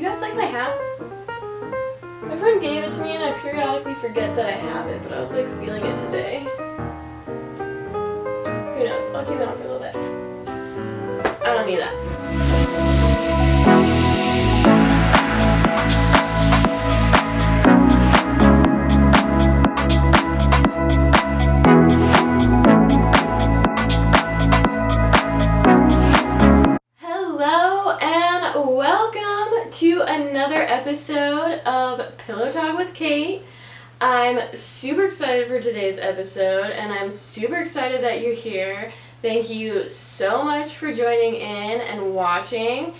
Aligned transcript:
You 0.00 0.06
guys 0.06 0.22
like 0.22 0.34
my 0.34 0.46
hat? 0.46 0.72
My 2.22 2.34
friend 2.38 2.58
gave 2.58 2.84
it 2.84 2.92
to 2.92 3.02
me 3.02 3.16
and 3.16 3.22
I 3.22 3.32
periodically 3.32 3.92
forget 3.96 4.34
that 4.34 4.46
I 4.46 4.52
have 4.52 4.86
it, 4.86 5.02
but 5.02 5.12
I 5.12 5.20
was 5.20 5.36
like 5.36 5.46
feeling 5.60 5.84
it 5.84 5.94
today. 5.94 6.38
Who 8.78 8.82
knows? 8.82 9.14
I'll 9.14 9.26
keep 9.26 9.34
it 9.34 9.46
on 9.46 9.58
for 9.58 9.68
a 9.68 9.72
little 9.72 9.78
bit. 9.78 9.94
I 11.42 11.54
don't 11.54 11.66
need 11.66 11.80
that. 11.80 12.19
Another 30.50 30.66
episode 30.66 31.60
of 31.64 32.18
Pillow 32.18 32.50
Talk 32.50 32.76
with 32.76 32.92
Kate. 32.92 33.42
I'm 34.00 34.52
super 34.52 35.04
excited 35.04 35.46
for 35.46 35.60
today's 35.60 35.96
episode 35.96 36.72
and 36.72 36.92
I'm 36.92 37.08
super 37.08 37.54
excited 37.54 38.02
that 38.02 38.20
you're 38.20 38.34
here. 38.34 38.90
Thank 39.22 39.48
you 39.48 39.88
so 39.88 40.42
much 40.42 40.74
for 40.74 40.92
joining 40.92 41.36
in 41.36 41.80
and 41.80 42.16
watching. 42.16 42.94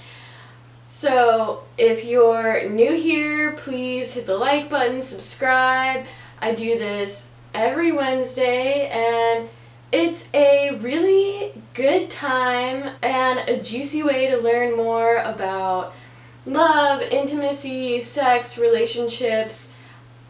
So, 0.87 1.65
if 1.77 2.05
you're 2.05 2.71
new 2.71 2.93
here, 2.93 3.51
please 3.55 4.15
hit 4.15 4.27
the 4.27 4.37
like 4.39 4.71
button, 4.71 5.03
subscribe. 5.03 6.07
I 6.41 6.55
do 6.55 6.79
this 6.79 7.35
every 7.53 7.91
Wednesday 7.91 8.89
and 8.91 9.49
it's 9.91 10.29
a 10.33 10.77
really 10.77 11.61
good 11.75 12.11
time 12.11 12.93
and 13.03 13.41
a 13.49 13.61
juicy 13.61 14.05
way 14.05 14.31
to 14.31 14.37
learn 14.37 14.77
more 14.77 15.17
about 15.17 15.93
love, 16.47 17.03
intimacy, 17.03 18.01
sex, 18.01 18.59
relationships 18.59 19.75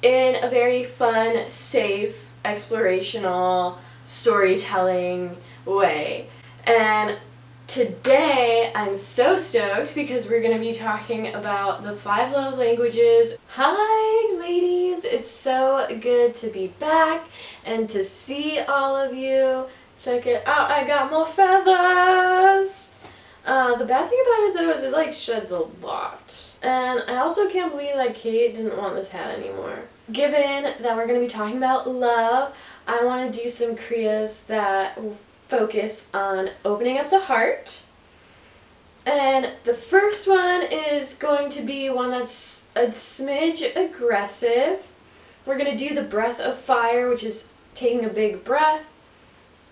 in 0.03 0.43
a 0.43 0.49
very 0.49 0.85
fun, 0.85 1.49
safe, 1.51 2.33
explorational, 2.45 3.77
storytelling 4.03 5.37
way. 5.65 6.29
And 6.65 7.19
today 7.67 8.73
I'm 8.75 8.97
so 8.97 9.37
stoked 9.37 9.95
because 9.95 10.29
we're 10.29 10.41
going 10.41 10.55
to 10.55 10.61
be 10.61 10.73
talking 10.73 11.35
about 11.35 11.85
the 11.85 11.95
five 11.95 12.33
love 12.33 12.59
languages. 12.59 13.39
Hi, 13.49 14.39
ladies! 14.39 15.05
It's 15.05 15.31
so 15.31 15.87
good 16.01 16.35
to 16.37 16.49
be 16.49 16.69
back 16.69 17.29
and 17.65 17.89
to 17.91 18.05
see 18.05 18.59
all 18.59 18.97
of 18.97 19.15
you. 19.15 19.67
Check 19.99 20.27
it 20.27 20.47
out, 20.47 20.71
I 20.71 20.87
got 20.87 21.11
more 21.11 21.27
feathers! 21.27 22.95
Uh, 23.45 23.75
the 23.77 23.87
bad 23.87 24.09
thing 24.11 24.21
about 24.23 24.49
it 24.49 24.55
though 24.55 24.71
is 24.71 24.83
it 24.83 24.93
like 24.93 25.13
sheds 25.13 25.51
a 25.51 25.61
lot. 25.83 26.59
And 26.63 27.03
I 27.09 27.17
also 27.17 27.49
can't 27.49 27.73
believe 27.73 27.95
that 27.95 28.15
Kate 28.15 28.55
didn't 28.55 28.77
want 28.77 28.95
this 28.95 29.11
hat 29.11 29.39
anymore. 29.39 29.79
Given 30.13 30.75
that 30.81 30.97
we're 30.97 31.07
going 31.07 31.21
to 31.21 31.27
be 31.27 31.31
talking 31.31 31.57
about 31.57 31.89
love, 31.89 32.57
I 32.87 33.05
want 33.05 33.33
to 33.33 33.43
do 33.43 33.49
some 33.49 33.77
Kriyas 33.77 34.47
that 34.47 34.99
focus 35.49 36.09
on 36.13 36.51
opening 36.65 36.99
up 36.99 37.11
the 37.11 37.21
heart. 37.21 37.87
And 39.07 39.53
the 39.65 39.75
first 39.75 40.29
one 40.29 40.63
is 40.71 41.17
going 41.17 41.49
to 41.51 41.63
be 41.63 41.89
one 41.89 42.11
that's 42.11 42.69
a 42.77 42.87
smidge 42.87 43.75
aggressive. 43.75 44.87
We're 45.47 45.59
going 45.59 45.77
to 45.77 45.89
do 45.89 45.95
the 45.95 46.03
breath 46.03 46.39
of 46.39 46.59
fire, 46.59 47.09
which 47.09 47.25
is 47.25 47.49
taking 47.75 48.05
a 48.05 48.09
big 48.09 48.45
breath, 48.45 48.85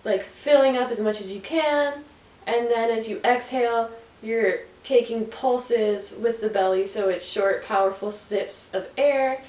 like 0.03 0.23
filling 0.23 0.75
up 0.75 0.89
as 0.89 0.99
much 0.99 1.21
as 1.21 1.33
you 1.33 1.41
can. 1.41 2.03
And 2.49 2.67
then 2.67 2.89
as 2.89 3.07
you 3.07 3.21
exhale, 3.23 3.91
you're 4.23 4.61
taking 4.81 5.27
pulses 5.27 6.17
with 6.19 6.41
the 6.41 6.49
belly, 6.49 6.83
so 6.83 7.07
it's 7.07 7.23
short, 7.23 7.63
powerful 7.63 8.09
sips 8.09 8.73
of 8.73 8.87
air. 8.97 9.43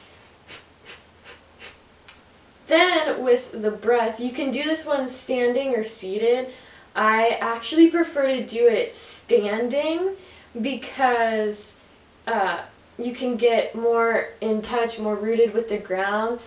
Then 2.67 3.25
with 3.25 3.63
the 3.63 3.71
breath, 3.71 4.21
you 4.21 4.33
can 4.33 4.51
do 4.51 4.63
this 4.63 4.87
one 4.87 5.09
standing 5.09 5.75
or 5.75 5.83
seated. 5.83 6.53
I 6.95 7.39
actually 7.41 7.89
prefer 7.91 8.27
to 8.27 8.45
do 8.45 8.69
it 8.69 8.93
standing 8.93 10.17
because 10.61 11.83
uh, 12.27 12.59
you 12.99 13.15
can 13.15 13.37
get 13.37 13.75
more 13.75 14.29
in 14.43 14.61
touch, 14.61 14.99
more 14.99 15.17
rooted 15.17 15.55
with 15.55 15.71
the 15.71 15.79
ground. 15.79 16.39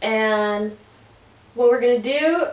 And 0.00 0.74
what 1.54 1.68
we're 1.68 1.82
going 1.82 2.00
to 2.00 2.18
do 2.18 2.46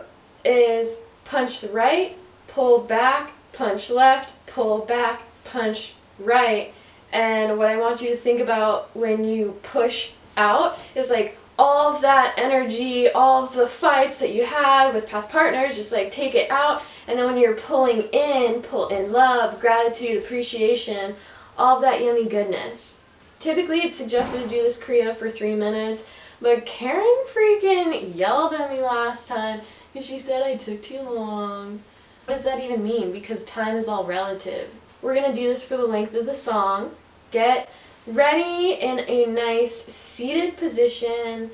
is 0.44 1.00
punch 1.24 1.62
the 1.62 1.72
right, 1.72 2.18
pull 2.48 2.80
back, 2.80 3.32
punch 3.56 3.90
left, 3.90 4.46
pull 4.46 4.78
back, 4.80 5.22
punch 5.44 5.94
right. 6.18 6.72
And 7.12 7.58
what 7.58 7.68
I 7.68 7.76
want 7.76 8.02
you 8.02 8.10
to 8.10 8.16
think 8.16 8.40
about 8.40 8.94
when 8.94 9.24
you 9.24 9.58
push 9.62 10.12
out 10.36 10.78
is 10.94 11.10
like 11.10 11.38
all 11.58 11.94
of 11.94 12.02
that 12.02 12.34
energy, 12.36 13.08
all 13.08 13.44
of 13.44 13.54
the 13.54 13.66
fights 13.66 14.18
that 14.18 14.34
you 14.34 14.44
had 14.44 14.92
with 14.92 15.08
past 15.08 15.30
partners, 15.30 15.76
just 15.76 15.92
like 15.92 16.10
take 16.10 16.34
it 16.34 16.50
out. 16.50 16.82
And 17.08 17.18
then 17.18 17.26
when 17.26 17.38
you're 17.38 17.54
pulling 17.54 18.02
in, 18.12 18.60
pull 18.62 18.88
in 18.88 19.12
love, 19.12 19.60
gratitude, 19.60 20.22
appreciation, 20.22 21.14
all 21.56 21.76
of 21.76 21.82
that 21.82 22.02
yummy 22.02 22.26
goodness. 22.26 23.04
Typically, 23.38 23.80
it's 23.80 23.96
suggested 23.96 24.42
to 24.42 24.48
do 24.48 24.62
this 24.62 24.82
Kriya 24.82 25.16
for 25.16 25.30
three 25.30 25.54
minutes, 25.54 26.08
but 26.40 26.66
Karen 26.66 27.24
freaking 27.32 28.14
yelled 28.14 28.52
at 28.52 28.70
me 28.70 28.82
last 28.82 29.28
time 29.28 29.60
because 29.92 30.06
she 30.06 30.18
said 30.18 30.42
I 30.42 30.56
took 30.56 30.82
too 30.82 31.00
long. 31.00 31.80
What 32.26 32.34
does 32.34 32.44
that 32.44 32.60
even 32.60 32.82
mean? 32.82 33.12
Because 33.12 33.44
time 33.44 33.76
is 33.76 33.86
all 33.86 34.02
relative. 34.02 34.74
We're 35.00 35.14
gonna 35.14 35.32
do 35.32 35.46
this 35.46 35.66
for 35.66 35.76
the 35.76 35.86
length 35.86 36.12
of 36.14 36.26
the 36.26 36.34
song. 36.34 36.96
Get 37.30 37.70
ready 38.04 38.72
in 38.72 39.04
a 39.06 39.26
nice 39.26 39.74
seated 39.76 40.56
position, 40.56 41.52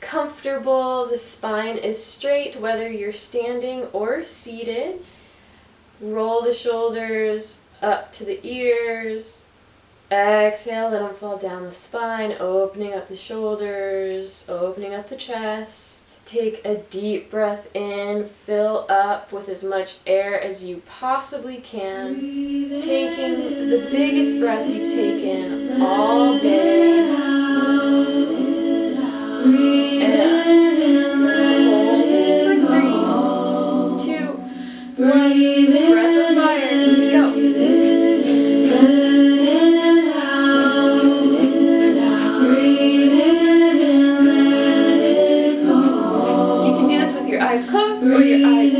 comfortable. 0.00 1.04
The 1.06 1.18
spine 1.18 1.76
is 1.76 2.02
straight, 2.02 2.58
whether 2.58 2.90
you're 2.90 3.12
standing 3.12 3.82
or 3.92 4.22
seated. 4.22 5.04
Roll 6.00 6.40
the 6.40 6.54
shoulders 6.54 7.66
up 7.82 8.10
to 8.12 8.24
the 8.24 8.40
ears. 8.46 9.48
Exhale, 10.10 10.88
let 10.88 11.00
them 11.00 11.14
fall 11.14 11.36
down 11.36 11.64
the 11.64 11.72
spine, 11.72 12.34
opening 12.40 12.94
up 12.94 13.08
the 13.08 13.16
shoulders, 13.16 14.46
opening 14.48 14.94
up 14.94 15.10
the 15.10 15.16
chest. 15.16 16.03
Take 16.24 16.64
a 16.64 16.76
deep 16.76 17.30
breath 17.30 17.68
in, 17.74 18.26
fill 18.26 18.86
up 18.88 19.30
with 19.30 19.46
as 19.50 19.62
much 19.62 19.98
air 20.06 20.40
as 20.40 20.64
you 20.64 20.82
possibly 20.86 21.58
can. 21.58 22.14
Taking 22.80 23.68
the 23.68 23.88
biggest 23.90 24.40
breath 24.40 24.66
you've 24.68 24.90
taken 24.90 25.82
all 25.82 26.38
day. 26.38 27.10
And 30.02 30.44
hold 31.68 32.04
for 32.46 32.56
three, 33.98 34.16
two, 34.16 34.32
one. 35.02 35.53
Eyes 48.12 48.74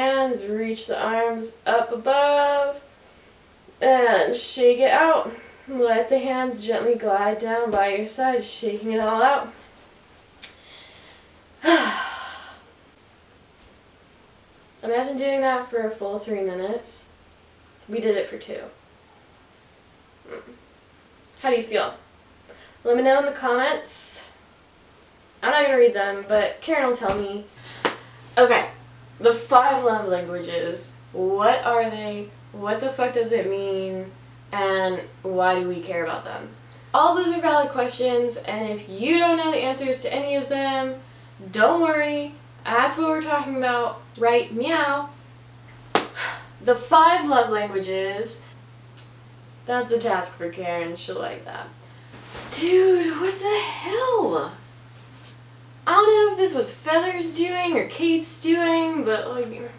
hands, 0.00 0.46
reach 0.46 0.86
the 0.86 0.98
arms 0.98 1.58
up 1.66 1.92
above, 1.92 2.82
and 3.80 4.34
shake 4.34 4.78
it 4.78 4.90
out. 4.90 5.30
Let 5.68 6.08
the 6.08 6.18
hands 6.18 6.66
gently 6.66 6.94
glide 6.94 7.38
down 7.38 7.70
by 7.70 7.94
your 7.94 8.06
side, 8.06 8.42
shaking 8.42 8.92
it 8.92 9.00
all 9.00 9.22
out. 9.22 9.52
Imagine 14.82 15.16
doing 15.16 15.42
that 15.42 15.68
for 15.68 15.86
a 15.86 15.90
full 15.90 16.18
three 16.18 16.40
minutes. 16.40 17.04
We 17.88 18.00
did 18.00 18.16
it 18.16 18.26
for 18.26 18.38
two. 18.38 18.62
How 21.40 21.50
do 21.50 21.56
you 21.56 21.62
feel? 21.62 21.94
Let 22.84 22.96
me 22.96 23.02
know 23.02 23.18
in 23.18 23.26
the 23.26 23.32
comments. 23.32 24.26
I'm 25.42 25.50
not 25.50 25.60
going 25.66 25.72
to 25.72 25.76
read 25.76 25.94
them, 25.94 26.24
but 26.26 26.60
Karen 26.60 26.88
will 26.88 26.96
tell 26.96 27.16
me. 27.16 27.44
Okay, 28.38 28.68
the 29.20 29.34
five 29.34 29.84
love 29.84 30.08
languages. 30.08 30.96
What 31.12 31.64
are 31.64 31.90
they? 31.90 32.30
What 32.52 32.80
the 32.80 32.90
fuck 32.90 33.12
does 33.12 33.32
it 33.32 33.48
mean? 33.48 34.10
And 34.52 35.02
why 35.22 35.60
do 35.60 35.68
we 35.68 35.80
care 35.80 36.04
about 36.04 36.24
them? 36.24 36.50
All 36.92 37.14
those 37.14 37.32
are 37.32 37.40
valid 37.40 37.70
questions, 37.70 38.36
and 38.36 38.68
if 38.68 38.88
you 38.88 39.18
don't 39.18 39.36
know 39.36 39.52
the 39.52 39.58
answers 39.58 40.02
to 40.02 40.12
any 40.12 40.34
of 40.34 40.48
them, 40.48 40.96
don't 41.52 41.80
worry. 41.80 42.34
That's 42.64 42.98
what 42.98 43.08
we're 43.08 43.22
talking 43.22 43.56
about 43.56 44.02
right 44.18 44.52
meow. 44.52 45.10
The 46.62 46.74
five 46.74 47.26
love 47.26 47.48
languages. 47.48 48.44
That's 49.64 49.90
a 49.92 49.98
task 49.98 50.36
for 50.36 50.50
Karen. 50.50 50.94
She'll 50.94 51.18
like 51.18 51.46
that. 51.46 51.68
Dude, 52.50 53.18
what 53.18 53.38
the 53.38 53.58
hell? 53.58 54.52
I 55.90 55.94
don't 55.94 56.06
know 56.06 56.32
if 56.32 56.38
this 56.38 56.54
was 56.54 56.72
Feather's 56.72 57.36
doing 57.36 57.76
or 57.76 57.84
Kate's 57.88 58.40
doing, 58.40 59.04
but 59.04 59.28
like. 59.28 59.60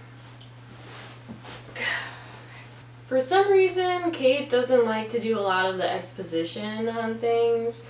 For 3.05 3.17
some 3.21 3.49
reason, 3.49 4.11
Kate 4.11 4.49
doesn't 4.49 4.83
like 4.83 5.07
to 5.07 5.21
do 5.21 5.39
a 5.39 5.39
lot 5.39 5.69
of 5.69 5.77
the 5.77 5.89
exposition 5.89 6.89
on 6.89 7.15
things, 7.15 7.87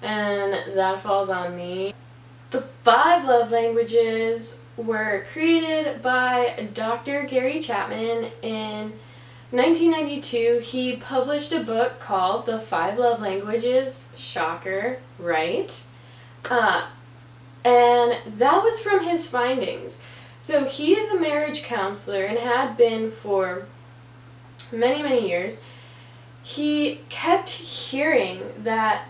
and 0.00 0.76
that 0.76 1.00
falls 1.00 1.28
on 1.28 1.56
me. 1.56 1.92
The 2.50 2.60
five 2.60 3.24
love 3.24 3.50
languages 3.50 4.62
were 4.76 5.24
created 5.32 6.02
by 6.02 6.68
Dr. 6.72 7.24
Gary 7.24 7.58
Chapman 7.58 8.30
in 8.42 8.92
1992. 9.50 10.60
He 10.62 10.94
published 10.94 11.50
a 11.50 11.64
book 11.64 11.98
called 11.98 12.46
The 12.46 12.60
Five 12.60 12.96
Love 12.96 13.20
Languages. 13.20 14.12
Shocker, 14.14 15.00
right? 15.18 15.84
Uh, 16.48 16.86
and 17.66 18.38
that 18.38 18.62
was 18.62 18.80
from 18.80 19.02
his 19.02 19.28
findings. 19.28 20.00
So 20.40 20.64
he 20.64 20.92
is 20.92 21.12
a 21.12 21.20
marriage 21.20 21.64
counselor 21.64 22.22
and 22.22 22.38
had 22.38 22.76
been 22.76 23.10
for 23.10 23.66
many, 24.70 25.02
many 25.02 25.28
years. 25.28 25.64
He 26.44 27.00
kept 27.08 27.48
hearing 27.48 28.40
that 28.58 29.08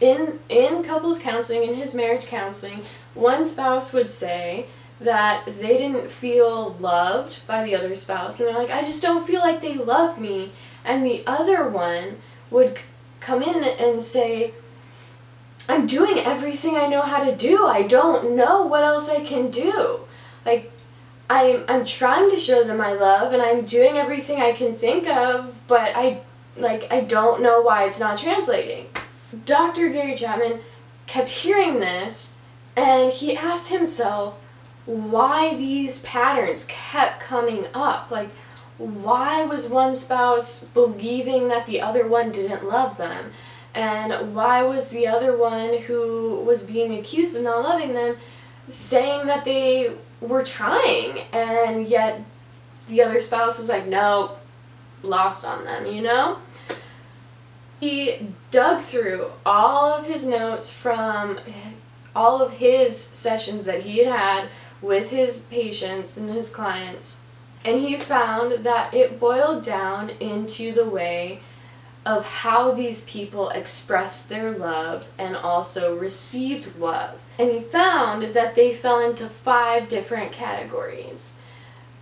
in 0.00 0.38
in 0.48 0.82
couples 0.82 1.18
counseling 1.18 1.68
in 1.68 1.74
his 1.74 1.94
marriage 1.94 2.26
counseling 2.26 2.82
one 3.14 3.42
spouse 3.42 3.94
would 3.94 4.10
say 4.10 4.66
that 5.00 5.46
they 5.46 5.78
didn't 5.78 6.10
feel 6.10 6.74
loved 6.74 7.46
by 7.46 7.64
the 7.64 7.74
other 7.74 7.96
spouse 7.96 8.38
and 8.38 8.46
they're 8.46 8.58
like 8.58 8.70
i 8.70 8.82
just 8.82 9.00
don't 9.00 9.26
feel 9.26 9.40
like 9.40 9.62
they 9.62 9.74
love 9.74 10.20
me 10.20 10.50
and 10.84 11.02
the 11.02 11.22
other 11.26 11.66
one 11.66 12.16
would 12.50 12.78
come 13.20 13.42
in 13.42 13.64
and 13.64 14.02
say 14.02 14.52
i'm 15.68 15.86
doing 15.86 16.18
everything 16.18 16.76
i 16.76 16.86
know 16.86 17.02
how 17.02 17.22
to 17.22 17.34
do 17.34 17.66
i 17.66 17.82
don't 17.82 18.34
know 18.34 18.62
what 18.62 18.82
else 18.82 19.08
i 19.08 19.22
can 19.22 19.50
do 19.50 20.00
like 20.44 20.70
i'm 21.28 21.64
i'm 21.68 21.84
trying 21.84 22.30
to 22.30 22.36
show 22.36 22.64
them 22.64 22.78
my 22.78 22.92
love 22.92 23.32
and 23.32 23.42
i'm 23.42 23.62
doing 23.62 23.96
everything 23.96 24.40
i 24.40 24.52
can 24.52 24.74
think 24.74 25.06
of 25.06 25.58
but 25.66 25.92
i 25.94 26.20
like 26.56 26.90
i 26.92 27.00
don't 27.00 27.42
know 27.42 27.60
why 27.60 27.84
it's 27.84 28.00
not 28.00 28.18
translating 28.18 28.86
Dr. 29.44 29.88
Gary 29.88 30.14
Chapman 30.14 30.60
kept 31.06 31.28
hearing 31.28 31.80
this 31.80 32.38
and 32.76 33.12
he 33.12 33.36
asked 33.36 33.70
himself 33.70 34.34
why 34.84 35.56
these 35.56 36.02
patterns 36.02 36.66
kept 36.68 37.20
coming 37.20 37.66
up. 37.74 38.10
Like, 38.10 38.30
why 38.78 39.44
was 39.44 39.68
one 39.68 39.96
spouse 39.96 40.64
believing 40.64 41.48
that 41.48 41.66
the 41.66 41.80
other 41.80 42.06
one 42.06 42.30
didn't 42.30 42.68
love 42.68 42.96
them? 42.98 43.32
And 43.76 44.34
why 44.34 44.62
was 44.62 44.88
the 44.88 45.06
other 45.06 45.36
one 45.36 45.82
who 45.82 46.42
was 46.46 46.64
being 46.64 46.98
accused 46.98 47.36
of 47.36 47.44
not 47.44 47.62
loving 47.62 47.92
them 47.92 48.16
saying 48.68 49.26
that 49.26 49.44
they 49.44 49.92
were 50.20 50.42
trying 50.42 51.20
and 51.30 51.86
yet 51.86 52.22
the 52.88 53.02
other 53.02 53.20
spouse 53.20 53.58
was 53.58 53.68
like, 53.68 53.86
no, 53.86 54.32
lost 55.02 55.44
on 55.44 55.64
them, 55.64 55.86
you 55.86 56.00
know? 56.00 56.38
He 57.78 58.28
dug 58.50 58.80
through 58.80 59.30
all 59.44 59.92
of 59.92 60.06
his 60.06 60.26
notes 60.26 60.72
from 60.72 61.38
all 62.14 62.40
of 62.40 62.54
his 62.54 62.98
sessions 62.98 63.66
that 63.66 63.82
he 63.82 63.98
had 63.98 64.16
had 64.16 64.48
with 64.80 65.10
his 65.10 65.40
patients 65.40 66.16
and 66.16 66.30
his 66.30 66.54
clients, 66.54 67.26
and 67.62 67.80
he 67.80 67.96
found 67.96 68.64
that 68.64 68.94
it 68.94 69.20
boiled 69.20 69.62
down 69.62 70.10
into 70.20 70.72
the 70.72 70.86
way 70.86 71.40
of 72.06 72.24
how 72.24 72.70
these 72.70 73.04
people 73.04 73.48
expressed 73.50 74.28
their 74.28 74.52
love 74.52 75.08
and 75.18 75.34
also 75.34 75.96
received 75.96 76.78
love. 76.78 77.18
And 77.36 77.50
he 77.50 77.60
found 77.60 78.22
that 78.22 78.54
they 78.54 78.72
fell 78.72 79.00
into 79.00 79.28
five 79.28 79.88
different 79.88 80.30
categories 80.32 81.40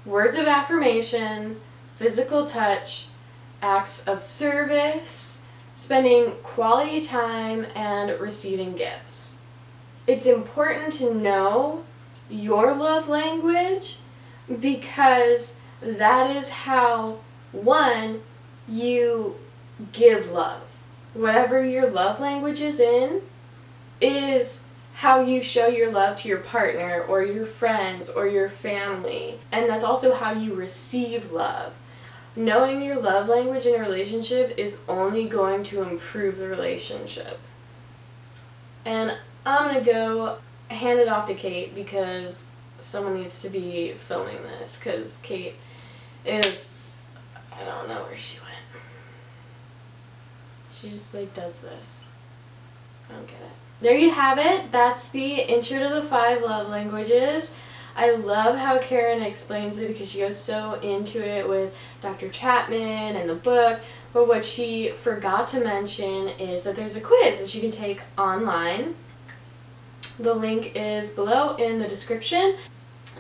words 0.05 0.37
of 0.37 0.47
affirmation, 0.47 1.59
physical 1.97 2.45
touch, 2.45 3.07
acts 3.63 4.07
of 4.07 4.23
service, 4.23 5.47
spending 5.73 6.33
quality 6.43 7.01
time, 7.01 7.67
and 7.75 8.21
receiving 8.21 8.75
gifts. 8.75 9.41
It's 10.07 10.27
important 10.27 10.93
to 10.95 11.15
know 11.15 11.85
your 12.29 12.75
love 12.75 13.09
language 13.09 13.97
because 14.61 15.63
that 15.81 16.37
is 16.37 16.51
how, 16.51 17.21
one, 17.53 18.21
you 18.69 19.37
give 19.93 20.31
love. 20.31 20.63
Whatever 21.15 21.65
your 21.65 21.89
love 21.89 22.21
language 22.21 22.61
is 22.61 22.81
in, 22.81 23.23
is 24.01 24.69
how 24.95 25.21
you 25.21 25.43
show 25.43 25.67
your 25.67 25.91
love 25.91 26.17
to 26.17 26.29
your 26.29 26.39
partner 26.39 27.03
or 27.03 27.23
your 27.23 27.47
friends 27.47 28.09
or 28.09 28.27
your 28.27 28.49
family. 28.49 29.39
And 29.51 29.69
that's 29.69 29.85
also 29.85 30.15
how 30.15 30.33
you 30.33 30.55
receive 30.55 31.33
love 31.33 31.73
knowing 32.37 32.83
your 32.83 33.01
love 33.01 33.29
language 33.29 33.67
in 33.67 33.75
a 33.75 33.79
relationship 33.79 34.55
is 34.57 34.83
only 34.89 35.27
going 35.27 35.63
to 35.63 35.83
improve 35.83 36.37
the 36.39 36.49
relationship. 36.49 37.39
And 38.85 39.17
I'm 39.47 39.69
gonna 39.69 39.85
go 39.85 40.39
hand 40.69 40.99
it 40.99 41.09
off 41.09 41.27
to 41.27 41.35
Kate 41.35 41.75
because 41.75 42.49
someone 42.81 43.17
needs 43.17 43.43
to 43.43 43.51
be 43.51 43.93
filming 43.93 44.43
this 44.43 44.79
because 44.79 45.21
Kate 45.23 45.55
is 46.25 46.97
I 47.53 47.65
don't 47.65 47.89
know 47.89 48.03
where 48.05 48.17
she. 48.17 48.39
She 50.85 50.91
just 50.91 51.15
like 51.15 51.33
does 51.33 51.61
this. 51.61 52.05
I 53.09 53.15
don't 53.15 53.27
get 53.27 53.37
it. 53.37 53.53
There 53.81 53.97
you 53.97 54.11
have 54.11 54.39
it. 54.39 54.71
That's 54.71 55.09
the 55.09 55.37
intro 55.37 55.79
to 55.79 55.89
the 55.89 56.03
five 56.03 56.43
love 56.43 56.69
languages. 56.69 57.55
I 57.97 58.11
love 58.11 58.59
how 58.59 58.79
Karen 58.79 59.23
explains 59.23 59.79
it 59.79 59.89
because 59.89 60.13
she 60.13 60.19
goes 60.19 60.37
so 60.37 60.75
into 60.81 61.27
it 61.27 61.49
with 61.49 61.75
Dr. 62.03 62.29
Chapman 62.29 63.17
and 63.17 63.31
the 63.31 63.35
book. 63.35 63.81
But 64.13 64.29
what 64.29 64.45
she 64.45 64.91
forgot 64.91 65.49
to 65.49 65.65
mention 65.65 66.29
is 66.29 66.65
that 66.65 66.77
there's 66.77 66.97
a 66.97 67.01
quiz 67.01 67.41
that 67.41 67.55
you 67.55 67.63
can 67.63 67.71
take 67.71 68.03
online. 68.19 68.95
The 70.19 70.35
link 70.35 70.73
is 70.75 71.11
below 71.11 71.57
in 71.57 71.79
the 71.79 71.89
description. 71.89 72.57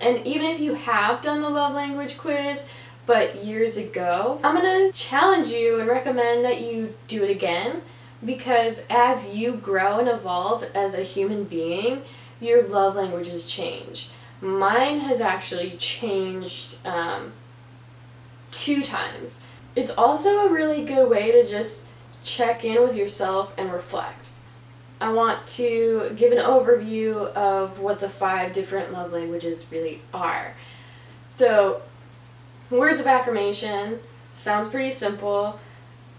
And 0.03 0.27
even 0.27 0.47
if 0.47 0.61
you 0.61 0.75
have 0.75 1.23
done 1.23 1.41
the 1.41 1.49
love 1.49 1.75
language 1.75 2.19
quiz, 2.19 2.69
but 3.07 3.45
years 3.45 3.77
ago, 3.77 4.41
I'm 4.43 4.55
gonna 4.55 4.93
challenge 4.93 5.49
you 5.49 5.79
and 5.79 5.89
recommend 5.89 6.45
that 6.45 6.61
you 6.61 6.95
do 7.07 7.23
it 7.23 7.31
again 7.31 7.83
because 8.25 8.87
as 8.89 9.35
you 9.35 9.53
grow 9.55 9.99
and 9.99 10.09
evolve 10.09 10.65
as 10.75 10.95
a 10.95 11.03
human 11.03 11.45
being, 11.45 12.03
your 12.41 12.67
love 12.67 12.97
languages 12.97 13.51
change. 13.51 14.11
Mine 14.41 15.01
has 15.01 15.21
actually 15.21 15.71
changed 15.73 16.87
um, 16.87 17.33
two 18.51 18.83
times. 18.83 19.47
It's 19.77 19.91
also 19.91 20.47
a 20.47 20.53
really 20.53 20.85
good 20.85 21.09
way 21.09 21.33
to 21.33 21.45
just 21.45 21.87
check 22.23 22.65
in 22.65 22.83
with 22.83 22.97
yourself 22.97 23.53
and 23.59 23.73
reflect. 23.73 24.31
I 25.01 25.13
want 25.13 25.47
to 25.49 26.15
give 26.17 26.33
an 26.33 26.39
overview 26.39 27.33
of 27.35 27.81
what 27.81 27.99
the 27.99 28.09
five 28.09 28.53
different 28.53 28.93
love 28.93 29.13
languages 29.13 29.69
really 29.71 30.01
are. 30.15 30.55
So, 31.29 31.83
words 32.71 33.01
of 33.01 33.07
affirmation 33.07 34.01
sounds 34.33 34.69
pretty 34.69 34.91
simple. 34.91 35.59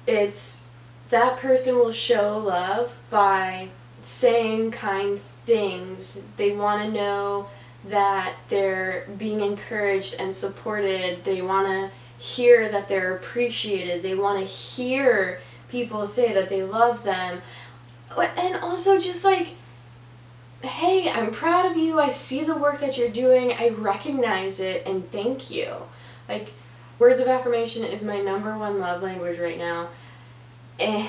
It's 0.08 0.68
that 1.10 1.38
person 1.38 1.76
will 1.76 1.92
show 1.92 2.38
love 2.38 2.98
by 3.10 3.70
saying 4.02 4.72
kind 4.72 5.20
things. 5.20 6.24
They 6.38 6.52
want 6.56 6.82
to 6.84 6.92
know 6.92 7.50
that 7.88 8.36
they're 8.50 9.08
being 9.18 9.42
encouraged 9.42 10.16
and 10.20 10.34
supported. 10.34 11.24
They 11.24 11.42
want 11.42 11.68
to 11.68 11.92
hear 12.18 12.70
that 12.70 12.88
they're 12.88 13.16
appreciated. 13.16 14.02
They 14.02 14.16
want 14.16 14.40
to 14.40 14.46
hear 14.46 15.40
people 15.70 16.08
say 16.08 16.34
that 16.34 16.50
they 16.50 16.64
love 16.64 17.04
them. 17.04 17.42
And 18.18 18.56
also 18.56 19.00
just 19.00 19.24
like, 19.24 19.50
hey, 20.62 21.10
I'm 21.10 21.32
proud 21.32 21.70
of 21.70 21.78
you. 21.78 22.00
I 22.00 22.10
see 22.10 22.44
the 22.44 22.56
work 22.56 22.80
that 22.80 22.98
you're 22.98 23.10
doing. 23.10 23.54
I 23.54 23.70
recognize 23.70 24.60
it 24.60 24.84
and 24.86 25.10
thank 25.12 25.52
you. 25.52 25.76
Like, 26.28 26.52
words 27.00 27.20
of 27.20 27.28
affirmation 27.28 27.84
is 27.84 28.04
my 28.04 28.20
number 28.20 28.58
one 28.58 28.80
love 28.80 29.02
language 29.02 29.40
right 29.40 29.58
now. 29.58 29.90
And, 30.80 31.08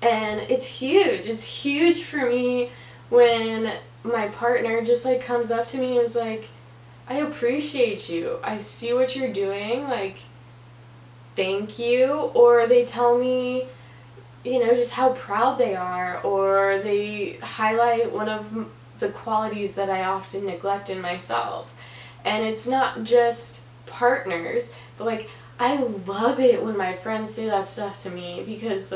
and 0.00 0.40
it's 0.40 0.66
huge. 0.66 1.26
It's 1.26 1.44
huge 1.44 2.02
for 2.02 2.28
me 2.28 2.70
when 3.08 3.72
my 4.04 4.28
partner 4.28 4.82
just 4.82 5.04
like 5.04 5.24
comes 5.24 5.50
up 5.50 5.66
to 5.66 5.78
me 5.78 5.96
and 5.96 6.04
is 6.04 6.16
like, 6.16 6.48
I 7.08 7.16
appreciate 7.16 8.08
you. 8.08 8.38
I 8.42 8.58
see 8.58 8.92
what 8.92 9.14
you're 9.16 9.32
doing. 9.32 9.84
Like, 9.84 10.18
thank 11.36 11.78
you. 11.78 12.12
Or 12.12 12.66
they 12.66 12.84
tell 12.84 13.18
me, 13.18 13.66
you 14.44 14.64
know, 14.64 14.74
just 14.74 14.92
how 14.92 15.12
proud 15.12 15.58
they 15.58 15.76
are. 15.76 16.20
Or 16.22 16.80
they 16.82 17.34
highlight 17.42 18.12
one 18.12 18.28
of 18.28 18.68
the 18.98 19.08
qualities 19.08 19.74
that 19.74 19.90
I 19.90 20.04
often 20.04 20.46
neglect 20.46 20.88
in 20.88 21.00
myself. 21.00 21.74
And 22.24 22.44
it's 22.44 22.68
not 22.68 23.02
just 23.04 23.66
partners, 23.86 24.76
but 24.96 25.06
like, 25.06 25.28
I 25.58 25.76
love 25.82 26.40
it 26.40 26.62
when 26.62 26.76
my 26.76 26.94
friends 26.94 27.32
say 27.32 27.46
that 27.46 27.66
stuff 27.66 28.02
to 28.02 28.10
me 28.10 28.42
because 28.44 28.92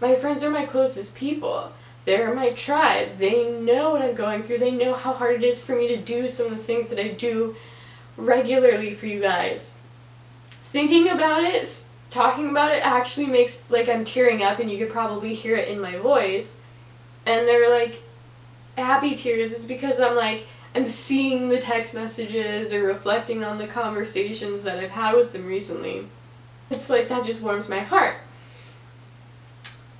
my 0.00 0.14
friends 0.14 0.42
are 0.42 0.50
my 0.50 0.64
closest 0.64 1.16
people. 1.16 1.72
They're 2.04 2.34
my 2.34 2.50
tribe. 2.50 3.18
They 3.18 3.50
know 3.50 3.90
what 3.90 4.02
I'm 4.02 4.14
going 4.14 4.42
through. 4.42 4.58
They 4.58 4.70
know 4.70 4.94
how 4.94 5.12
hard 5.12 5.34
it 5.36 5.44
is 5.44 5.64
for 5.64 5.74
me 5.74 5.88
to 5.88 5.96
do 5.96 6.28
some 6.28 6.46
of 6.46 6.52
the 6.52 6.62
things 6.62 6.88
that 6.90 7.00
I 7.00 7.08
do 7.08 7.56
regularly 8.16 8.94
for 8.94 9.06
you 9.06 9.20
guys. 9.20 9.80
Thinking 10.62 11.10
about 11.10 11.42
it, 11.42 11.86
talking 12.08 12.48
about 12.50 12.72
it 12.72 12.86
actually 12.86 13.26
makes 13.26 13.68
like 13.70 13.88
I'm 13.88 14.04
tearing 14.04 14.42
up 14.42 14.58
and 14.58 14.70
you 14.70 14.78
could 14.78 14.90
probably 14.90 15.34
hear 15.34 15.56
it 15.56 15.68
in 15.68 15.80
my 15.80 15.96
voice. 15.96 16.60
And 17.26 17.46
they're 17.48 17.70
like 17.70 18.02
happy 18.76 19.14
tears 19.14 19.52
is 19.52 19.66
because 19.66 20.00
I'm 20.00 20.16
like 20.16 20.46
I'm 20.76 20.84
seeing 20.84 21.48
the 21.48 21.58
text 21.58 21.94
messages 21.94 22.70
or 22.70 22.82
reflecting 22.82 23.42
on 23.42 23.56
the 23.56 23.66
conversations 23.66 24.62
that 24.64 24.78
I've 24.78 24.90
had 24.90 25.14
with 25.14 25.32
them 25.32 25.46
recently. 25.46 26.06
It's 26.68 26.90
like 26.90 27.08
that 27.08 27.24
just 27.24 27.42
warms 27.42 27.70
my 27.70 27.78
heart. 27.78 28.16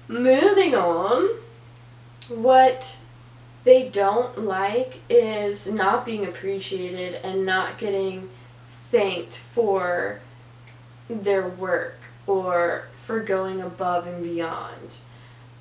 Moving 0.06 0.74
on, 0.74 1.30
what 2.28 2.98
they 3.64 3.88
don't 3.88 4.44
like 4.44 5.00
is 5.08 5.72
not 5.72 6.04
being 6.04 6.26
appreciated 6.26 7.14
and 7.24 7.46
not 7.46 7.78
getting 7.78 8.28
thanked 8.90 9.38
for 9.38 10.20
their 11.08 11.48
work 11.48 12.00
or 12.26 12.88
for 13.02 13.20
going 13.20 13.62
above 13.62 14.06
and 14.06 14.22
beyond. 14.22 14.98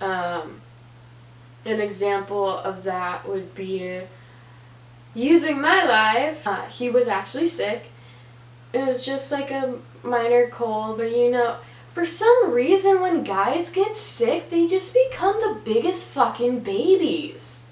Um, 0.02 0.60
an 1.64 1.80
example 1.80 2.50
of 2.50 2.84
that 2.84 3.26
would 3.30 3.56
be 3.56 4.02
using 5.16 5.62
my 5.62 5.84
life. 5.84 6.46
Uh, 6.48 6.66
he 6.66 6.90
was 6.90 7.08
actually 7.08 7.48
sick. 7.48 7.90
It 8.74 8.86
was 8.86 9.06
just 9.06 9.32
like 9.32 9.50
a 9.50 9.80
minor 10.04 10.48
cold, 10.50 10.98
but 10.98 11.12
you 11.12 11.32
know, 11.32 11.56
for 11.88 12.06
some 12.06 12.52
reason 12.52 13.02
when 13.02 13.24
guys 13.24 13.72
get 13.72 13.96
sick, 13.96 14.50
they 14.50 14.68
just 14.68 14.94
become 14.94 15.36
the 15.36 15.62
biggest 15.64 16.12
fucking 16.12 16.60
babies. 16.60 17.66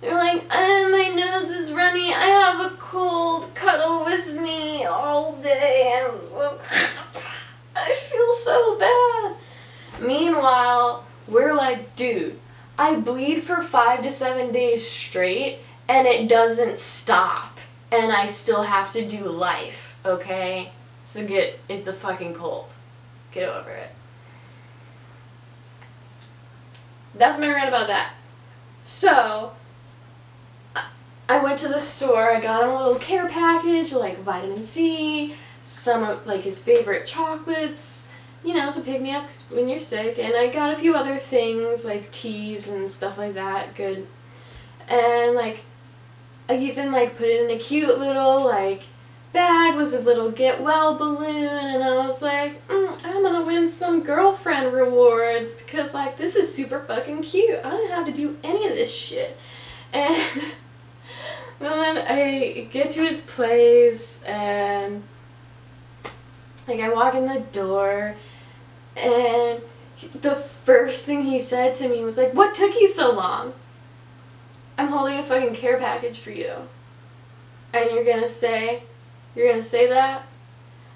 They're 0.00 0.14
like, 0.14 0.42
uh, 0.50 0.88
my 0.88 1.12
nose 1.14 1.50
is 1.50 1.72
runny, 1.72 2.12
I 2.12 2.24
have 2.24 2.72
a 2.72 2.74
cold, 2.76 3.54
cuddle 3.54 4.04
with 4.04 4.34
me 4.40 4.84
all 4.84 5.34
day. 5.36 6.02
And, 6.02 6.20
I 7.76 7.92
feel 8.10 8.32
so 8.32 8.78
bad. 8.78 9.36
Meanwhile, 10.00 11.04
we're 11.28 11.54
like, 11.54 11.94
dude, 11.94 12.38
I 12.78 12.96
bleed 12.96 13.42
for 13.42 13.62
five 13.62 14.00
to 14.02 14.10
seven 14.10 14.52
days 14.52 14.88
straight 14.88 15.58
and 15.90 16.06
it 16.06 16.28
doesn't 16.28 16.78
stop 16.78 17.58
and 17.90 18.12
I 18.12 18.26
still 18.26 18.62
have 18.62 18.92
to 18.92 19.04
do 19.04 19.24
life, 19.24 19.98
okay? 20.06 20.70
So 21.02 21.26
get 21.26 21.58
it's 21.68 21.88
a 21.88 21.92
fucking 21.92 22.34
cold. 22.34 22.74
Get 23.32 23.48
over 23.48 23.70
it. 23.70 23.90
That's 27.16 27.40
my 27.40 27.48
rant 27.48 27.68
about 27.68 27.88
that. 27.88 28.14
So 28.82 29.52
I 31.28 31.42
went 31.42 31.58
to 31.58 31.68
the 31.68 31.80
store, 31.80 32.30
I 32.30 32.40
got 32.40 32.62
him 32.62 32.70
a 32.70 32.76
little 32.76 32.94
care 32.94 33.28
package 33.28 33.92
like 33.92 34.20
vitamin 34.20 34.62
C, 34.62 35.34
some 35.60 36.04
of 36.04 36.24
like 36.24 36.42
his 36.42 36.62
favorite 36.62 37.04
chocolates, 37.04 38.12
you 38.44 38.54
know, 38.54 38.70
to 38.70 38.80
pick 38.80 39.02
me 39.02 39.10
up 39.10 39.28
when 39.52 39.68
you're 39.68 39.80
sick, 39.80 40.20
and 40.20 40.34
I 40.36 40.46
got 40.46 40.72
a 40.72 40.76
few 40.76 40.94
other 40.94 41.18
things 41.18 41.84
like 41.84 42.12
teas 42.12 42.70
and 42.70 42.88
stuff 42.88 43.18
like 43.18 43.34
that, 43.34 43.74
good. 43.74 44.06
And 44.88 45.34
like 45.34 45.64
I 46.50 46.56
even 46.58 46.90
like 46.90 47.16
put 47.16 47.28
it 47.28 47.44
in 47.44 47.56
a 47.56 47.60
cute 47.60 47.96
little 48.00 48.44
like 48.44 48.82
bag 49.32 49.76
with 49.76 49.94
a 49.94 50.00
little 50.00 50.32
get 50.32 50.60
well 50.60 50.96
balloon 50.96 51.46
and 51.46 51.84
I 51.84 52.04
was 52.04 52.20
like, 52.20 52.66
mm, 52.66 53.04
I'm 53.04 53.22
gonna 53.22 53.44
win 53.44 53.70
some 53.70 54.02
girlfriend 54.02 54.72
rewards 54.72 55.54
because 55.54 55.94
like 55.94 56.18
this 56.18 56.34
is 56.34 56.52
super 56.52 56.80
fucking 56.80 57.22
cute. 57.22 57.60
I 57.64 57.70
didn't 57.70 57.92
have 57.92 58.06
to 58.06 58.12
do 58.12 58.36
any 58.42 58.66
of 58.66 58.74
this 58.74 58.92
shit. 58.92 59.38
And 59.94 60.48
then 61.60 61.98
I 62.08 62.66
get 62.72 62.90
to 62.92 63.02
his 63.02 63.20
place 63.26 64.22
and 64.22 65.02
like 66.66 66.80
I 66.80 66.88
walk 66.88 67.14
in 67.14 67.26
the 67.26 67.40
door 67.52 68.16
and 68.96 69.60
the 70.14 70.34
first 70.34 71.04
thing 71.04 71.26
he 71.26 71.38
said 71.38 71.74
to 71.76 71.88
me 71.88 72.02
was 72.02 72.16
like, 72.16 72.32
What 72.32 72.54
took 72.54 72.74
you 72.74 72.88
so 72.88 73.12
long? 73.12 73.52
I'm 74.80 74.88
holding 74.88 75.18
a 75.18 75.22
fucking 75.22 75.54
care 75.56 75.76
package 75.76 76.20
for 76.20 76.30
you. 76.30 76.54
And 77.74 77.90
you're 77.90 78.02
gonna 78.02 78.30
say, 78.30 78.84
you're 79.36 79.46
gonna 79.46 79.60
say 79.60 79.86
that? 79.90 80.26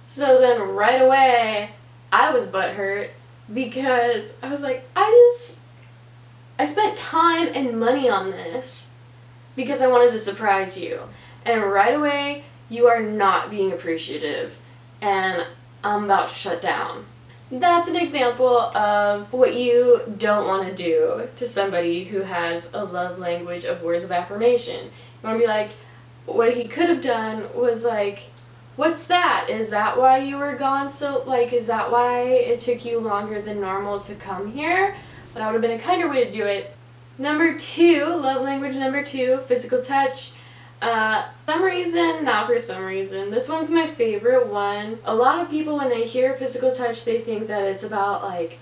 So 0.07 0.41
then 0.41 0.59
right 0.71 1.03
away, 1.03 1.73
I 2.11 2.33
was 2.33 2.51
butthurt 2.51 3.11
because 3.53 4.37
I 4.43 4.49
was 4.49 4.63
like, 4.63 4.89
I 4.97 5.35
just, 5.35 5.65
I 6.59 6.65
spent 6.65 6.97
time 6.97 7.49
and 7.55 7.79
money 7.79 8.09
on 8.09 8.31
this 8.31 8.95
because 9.55 9.83
I 9.83 9.89
wanted 9.89 10.13
to 10.13 10.19
surprise 10.19 10.81
you. 10.81 11.03
And 11.45 11.63
right 11.63 11.95
away, 11.95 12.45
you 12.71 12.87
are 12.87 13.03
not 13.03 13.51
being 13.51 13.71
appreciative. 13.71 14.59
And 15.03 15.47
I'm 15.85 16.05
about 16.05 16.29
to 16.29 16.35
shut 16.35 16.63
down. 16.63 17.05
That's 17.51 17.89
an 17.89 17.97
example 17.97 18.59
of 18.59 19.33
what 19.33 19.55
you 19.55 20.03
don't 20.17 20.49
want 20.49 20.67
to 20.67 20.75
do 20.75 21.29
to 21.37 21.47
somebody 21.47 22.05
who 22.05 22.23
has 22.23 22.73
a 22.73 22.85
love 22.85 23.19
language 23.19 23.65
of 23.65 23.83
words 23.83 24.05
of 24.05 24.11
affirmation. 24.11 24.87
You 24.87 25.29
want 25.29 25.39
to 25.39 25.45
be 25.45 25.47
like, 25.47 25.71
what 26.27 26.57
he 26.57 26.65
could 26.65 26.89
have 26.89 27.03
done 27.03 27.45
was 27.55 27.85
like, 27.85 28.31
what's 28.77 29.07
that? 29.07 29.47
Is 29.51 29.71
that 29.71 29.99
why 29.99 30.19
you 30.19 30.39
were 30.39 30.55
gone 30.55 30.89
so, 30.89 31.23
like, 31.27 31.53
is 31.53 31.67
that 31.67 31.93
why 31.93 32.23
it 32.23 32.61
took 32.61 32.85
you 32.85 32.99
longer 32.99 33.41
than 33.41 33.61
normal 33.61 34.01
to 34.01 34.15
come 34.15 34.53
here? 34.53 34.97
That 35.35 35.47
would 35.47 35.53
have 35.53 35.63
been 35.63 35.79
a 35.79 35.83
kinder 35.83 36.09
way 36.09 36.25
to 36.25 36.31
do 36.31 36.45
it. 36.45 36.75
Number 37.19 37.57
two, 37.57 38.07
love 38.07 38.43
language 38.43 38.75
number 38.75 39.05
two, 39.05 39.39
physical 39.47 39.81
touch. 39.81 40.35
Uh, 40.83 41.25
some 41.47 41.63
reason, 41.63 42.25
not 42.25 42.47
for 42.47 42.59
some 42.59 42.85
reason. 42.85 43.31
This 43.31 43.49
one's 43.49 43.71
my 43.71 43.87
favorite 43.87 44.49
one. 44.49 44.99
A 45.05 45.15
lot 45.15 45.41
of 45.41 45.51
people, 45.51 45.79
when 45.79 45.89
they 45.89 46.05
hear 46.05 46.35
physical 46.35 46.73
touch, 46.73 47.05
they 47.05 47.19
think 47.19 47.47
that 47.49 47.65
it's 47.65 47.85
about 47.85 48.23
like 48.23 48.59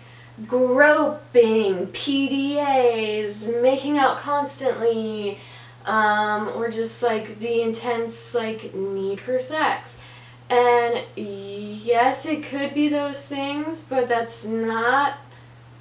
groping, 0.46 1.88
PDAs, 1.88 3.60
making 3.62 3.98
out 3.98 4.18
constantly, 4.18 5.38
um, 5.84 6.48
or 6.54 6.70
just 6.70 7.02
like 7.02 7.38
the 7.38 7.62
intense 7.62 8.34
like 8.34 8.74
need 8.74 9.20
for 9.20 9.38
sex. 9.38 10.00
And 10.48 11.04
yes, 11.16 12.26
it 12.26 12.44
could 12.44 12.74
be 12.74 12.88
those 12.88 13.26
things, 13.26 13.82
but 13.82 14.06
that's 14.06 14.44
not 14.46 15.14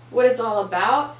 what 0.09 0.25
it's 0.25 0.39
all 0.39 0.63
about. 0.63 1.17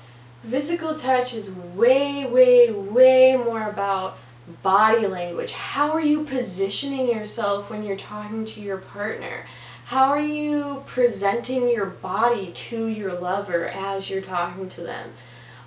Physical 0.47 0.95
touch 0.95 1.33
is 1.33 1.55
way, 1.55 2.25
way, 2.25 2.71
way 2.71 3.35
more 3.35 3.67
about 3.67 4.17
body 4.63 5.07
language. 5.07 5.53
How 5.53 5.91
are 5.91 6.01
you 6.01 6.23
positioning 6.23 7.07
yourself 7.07 7.69
when 7.69 7.83
you're 7.83 7.97
talking 7.97 8.45
to 8.45 8.61
your 8.61 8.77
partner? 8.77 9.45
How 9.85 10.09
are 10.09 10.21
you 10.21 10.83
presenting 10.85 11.69
your 11.69 11.85
body 11.85 12.51
to 12.51 12.87
your 12.87 13.13
lover 13.13 13.67
as 13.67 14.09
you're 14.09 14.21
talking 14.21 14.67
to 14.69 14.81
them? 14.81 15.11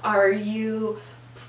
Are 0.03 0.31
you 0.31 1.01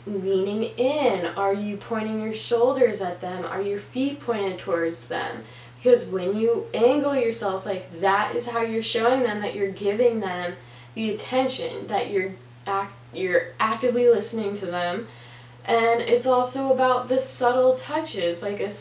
leaning 0.05 0.63
in? 0.63 1.25
Are 1.25 1.53
you 1.53 1.77
pointing 1.77 2.21
your 2.21 2.33
shoulders 2.33 3.01
at 3.01 3.21
them? 3.21 3.45
Are 3.45 3.61
your 3.61 3.79
feet 3.79 4.19
pointed 4.19 4.59
towards 4.59 5.07
them? 5.07 5.43
Because 5.77 6.09
when 6.09 6.37
you 6.37 6.67
angle 6.73 7.15
yourself 7.15 7.65
like 7.65 8.01
that 8.01 8.35
is 8.35 8.49
how 8.49 8.61
you're 8.61 8.81
showing 8.81 9.23
them 9.23 9.41
that 9.41 9.55
you're 9.55 9.71
giving 9.71 10.19
them 10.19 10.55
the 10.95 11.11
attention, 11.13 11.87
that 11.87 12.11
you're 12.11 12.33
act 12.67 12.93
you're 13.13 13.53
actively 13.59 14.09
listening 14.09 14.53
to 14.55 14.65
them. 14.65 15.07
And 15.67 16.01
it's 16.01 16.27
also 16.27 16.71
about 16.71 17.07
the 17.07 17.19
subtle 17.19 17.75
touches, 17.75 18.43
like 18.43 18.59
a, 18.59 18.71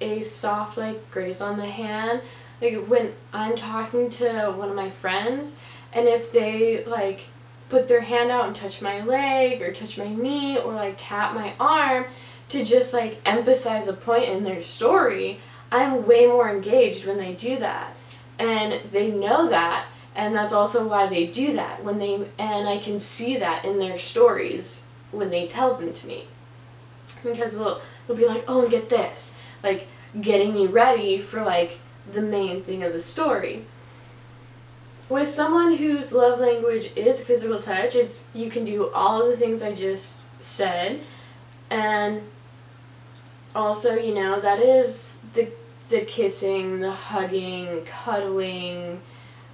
a 0.00 0.22
soft 0.22 0.78
like 0.78 1.10
graze 1.10 1.40
on 1.40 1.58
the 1.58 1.66
hand. 1.66 2.22
Like 2.62 2.86
when 2.86 3.12
I'm 3.32 3.56
talking 3.56 4.08
to 4.10 4.52
one 4.56 4.70
of 4.70 4.76
my 4.76 4.90
friends 4.90 5.58
and 5.92 6.06
if 6.06 6.32
they 6.32 6.84
like 6.84 7.26
put 7.68 7.88
their 7.88 8.00
hand 8.00 8.30
out 8.30 8.46
and 8.46 8.54
touch 8.54 8.82
my 8.82 9.00
leg 9.00 9.62
or 9.62 9.72
touch 9.72 9.96
my 9.96 10.08
knee 10.08 10.58
or 10.58 10.72
like 10.72 10.94
tap 10.96 11.34
my 11.34 11.54
arm 11.60 12.06
to 12.48 12.64
just 12.64 12.92
like 12.92 13.20
emphasize 13.24 13.86
a 13.86 13.92
point 13.92 14.24
in 14.24 14.44
their 14.44 14.62
story, 14.62 15.40
I'm 15.70 16.06
way 16.06 16.26
more 16.26 16.50
engaged 16.50 17.06
when 17.06 17.18
they 17.18 17.34
do 17.34 17.58
that. 17.58 17.94
And 18.38 18.90
they 18.90 19.10
know 19.10 19.48
that 19.48 19.86
and 20.14 20.34
that's 20.34 20.52
also 20.52 20.88
why 20.88 21.06
they 21.06 21.26
do 21.26 21.52
that 21.54 21.84
when 21.84 21.98
they 21.98 22.14
and 22.38 22.68
I 22.68 22.78
can 22.78 22.98
see 22.98 23.36
that 23.36 23.64
in 23.64 23.78
their 23.78 23.98
stories 23.98 24.89
when 25.12 25.30
they 25.30 25.46
tell 25.46 25.74
them 25.74 25.92
to 25.92 26.06
me. 26.06 26.24
Because 27.22 27.58
they'll 27.58 27.80
they'll 28.06 28.16
be 28.16 28.26
like, 28.26 28.44
"Oh, 28.46 28.62
and 28.62 28.70
get 28.70 28.88
this." 28.88 29.40
Like 29.62 29.88
getting 30.20 30.54
me 30.54 30.66
ready 30.66 31.18
for 31.18 31.42
like 31.44 31.78
the 32.10 32.22
main 32.22 32.62
thing 32.62 32.82
of 32.82 32.92
the 32.92 33.00
story 33.00 33.64
with 35.10 35.28
someone 35.28 35.76
whose 35.76 36.12
love 36.12 36.38
language 36.38 36.92
is 36.96 37.22
physical 37.24 37.58
touch, 37.58 37.96
it's 37.96 38.30
you 38.32 38.48
can 38.48 38.64
do 38.64 38.90
all 38.92 39.20
of 39.20 39.28
the 39.28 39.36
things 39.36 39.60
I 39.60 39.74
just 39.74 40.40
said, 40.40 41.00
and 41.68 42.22
also 43.54 43.96
you 43.96 44.14
know 44.14 44.40
that 44.40 44.60
is 44.60 45.18
the 45.34 45.48
the 45.90 46.02
kissing, 46.02 46.78
the 46.78 46.92
hugging, 46.92 47.82
cuddling. 47.84 49.02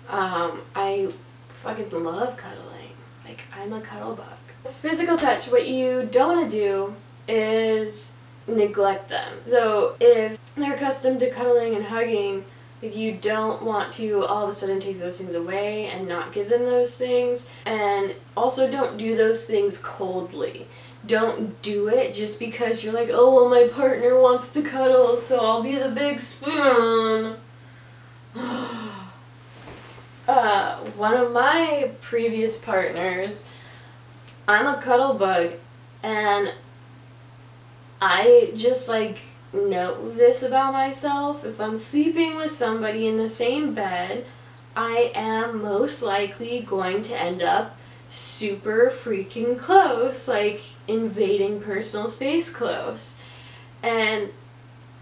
Um, 0.09 0.61
I 0.75 1.11
fucking 1.49 1.91
love 1.91 2.37
cuddling. 2.37 2.93
Like 3.25 3.43
I'm 3.57 3.73
a 3.73 3.81
cuddle 3.81 4.15
bug. 4.15 4.36
Physical 4.67 5.17
touch. 5.17 5.47
What 5.49 5.69
you 5.69 6.09
don't 6.11 6.37
want 6.37 6.51
to 6.51 6.57
do 6.57 6.95
is 7.29 8.17
neglect 8.47 9.09
them. 9.09 9.33
So 9.47 9.97
if 10.01 10.55
they're 10.55 10.75
accustomed 10.75 11.21
to 11.21 11.31
cuddling 11.31 11.75
and 11.75 11.87
hugging 11.87 12.45
like 12.83 12.97
you 12.97 13.13
don't 13.13 13.63
want 13.63 13.93
to 13.95 14.25
all 14.27 14.45
of 14.45 14.51
a 14.51 14.53
sudden 14.53 14.81
take 14.81 14.99
those 14.99 15.21
things 15.21 15.35
away 15.35 15.87
and 15.87 16.07
not 16.07 16.33
give 16.33 16.51
them 16.51 16.63
those 16.63 16.97
things. 16.97 17.51
And 17.65 18.15
also 18.37 18.71
don't 18.71 18.99
do 18.99 19.17
those 19.17 19.47
things 19.47 19.83
coldly. 19.83 20.67
Don't 21.07 21.61
do 21.63 21.89
it 21.89 22.13
just 22.15 22.39
because 22.39 22.85
you're 22.85 22.93
like, 22.93 23.09
oh, 23.11 23.35
well, 23.35 23.49
my 23.49 23.69
partner 23.73 24.21
wants 24.21 24.53
to 24.53 24.63
cuddle, 24.63 25.17
so 25.17 25.39
I'll 25.41 25.63
be 25.63 25.77
the 25.77 25.91
big 25.91 26.21
spoon. 26.21 27.37
uh, 30.29 30.77
one 30.97 31.15
of 31.15 31.33
my 31.33 31.93
previous 32.01 32.63
partners, 32.63 33.49
I'm 34.49 34.67
a 34.67 34.81
cuddle 34.81 35.15
bug, 35.15 35.53
and 36.03 36.53
I 38.01 38.53
just 38.55 38.89
like 38.89 39.19
know 39.53 40.11
this 40.11 40.43
about 40.43 40.73
myself. 40.73 41.45
If 41.45 41.61
I'm 41.61 41.77
sleeping 41.77 42.37
with 42.37 42.53
somebody 42.53 43.07
in 43.09 43.17
the 43.17 43.29
same 43.29 43.75
bed, 43.75 44.25
I 44.77 45.11
am 45.15 45.63
most 45.63 46.03
likely 46.03 46.61
going 46.61 47.03
to 47.03 47.21
end 47.21 47.43
up 47.43 47.77
super 48.09 48.93
freaking 48.95 49.59
close, 49.59 50.29
like 50.29 50.63
invading 50.87 51.61
personal 51.61 52.07
space 52.07 52.55
close. 52.55 53.21
And 53.83 54.31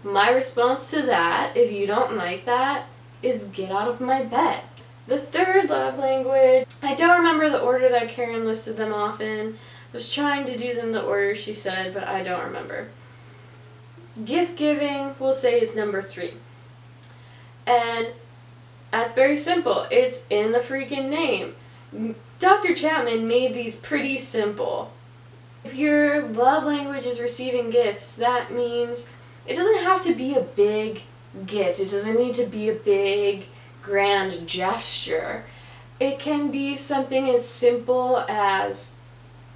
my 0.03 0.29
response 0.29 0.89
to 0.91 1.01
that, 1.03 1.53
if 1.55 1.71
you 1.71 1.85
don't 1.85 2.15
like 2.15 2.45
that, 2.45 2.85
is 3.21 3.45
get 3.49 3.71
out 3.71 3.87
of 3.87 4.01
my 4.01 4.23
bed. 4.23 4.61
The 5.07 5.19
third 5.19 5.69
love 5.69 5.99
language, 5.99 6.67
I 6.81 6.95
don't 6.95 7.17
remember 7.17 7.49
the 7.49 7.61
order 7.61 7.89
that 7.89 8.09
Karen 8.09 8.45
listed 8.45 8.77
them 8.77 8.93
off 8.93 9.21
in. 9.21 9.53
I 9.53 9.93
was 9.93 10.09
trying 10.09 10.45
to 10.45 10.57
do 10.57 10.73
them 10.73 10.91
the 10.91 11.03
order 11.03 11.35
she 11.35 11.53
said, 11.53 11.93
but 11.93 12.03
I 12.05 12.23
don't 12.23 12.43
remember. 12.43 12.89
Gift 14.23 14.57
giving, 14.57 15.13
we'll 15.19 15.33
say, 15.33 15.61
is 15.61 15.75
number 15.75 16.01
three. 16.01 16.33
And 17.67 18.07
that's 18.91 19.13
very 19.13 19.37
simple. 19.37 19.85
It's 19.91 20.25
in 20.29 20.53
the 20.53 20.59
freaking 20.59 21.09
name. 21.09 21.55
Dr. 22.39 22.73
Chapman 22.73 23.27
made 23.27 23.53
these 23.53 23.79
pretty 23.79 24.17
simple. 24.17 24.91
If 25.63 25.75
your 25.75 26.27
love 26.27 26.63
language 26.63 27.05
is 27.05 27.19
receiving 27.19 27.69
gifts, 27.69 28.15
that 28.15 28.51
means 28.51 29.11
it 29.45 29.55
doesn't 29.55 29.83
have 29.83 30.01
to 30.03 30.13
be 30.13 30.35
a 30.35 30.41
big 30.41 31.01
gift. 31.45 31.79
It 31.79 31.91
doesn't 31.91 32.19
need 32.19 32.33
to 32.35 32.45
be 32.45 32.69
a 32.69 32.73
big, 32.73 33.45
grand 33.85 34.47
gesture. 34.47 35.45
It 35.99 36.19
can 36.19 36.51
be 36.51 36.75
something 36.75 37.29
as 37.29 37.47
simple 37.47 38.25
as 38.27 38.99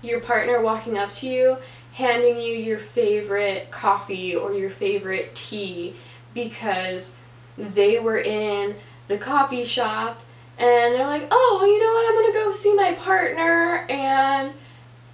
your 0.01 0.21
partner 0.21 0.61
walking 0.61 0.97
up 0.97 1.11
to 1.11 1.27
you 1.27 1.57
handing 1.93 2.37
you 2.37 2.53
your 2.53 2.79
favorite 2.79 3.71
coffee 3.71 4.35
or 4.35 4.53
your 4.53 4.69
favorite 4.69 5.33
tea 5.35 5.95
because 6.33 7.17
they 7.57 7.99
were 7.99 8.19
in 8.19 8.75
the 9.07 9.17
coffee 9.17 9.63
shop 9.63 10.21
and 10.57 10.93
they're 10.93 11.07
like, 11.07 11.27
oh, 11.31 11.65
you 11.65 11.79
know 11.79 11.93
what, 11.93 12.09
I'm 12.09 12.33
to 12.33 12.45
go 12.45 12.51
see 12.51 12.75
my 12.75 12.93
partner 12.93 13.85
and 13.89 14.53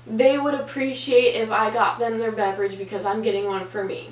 they 0.06 0.38
would 0.38 0.54
appreciate 0.54 1.36
if 1.36 1.50
I 1.50 1.72
got 1.72 1.98
them 1.98 2.20
their 2.20 2.32
beverage 2.32 2.78
because 2.78 3.06
I'm 3.06 3.22
getting 3.22 3.46
one 3.46 3.66
for 3.66 3.84
me. 3.84 4.10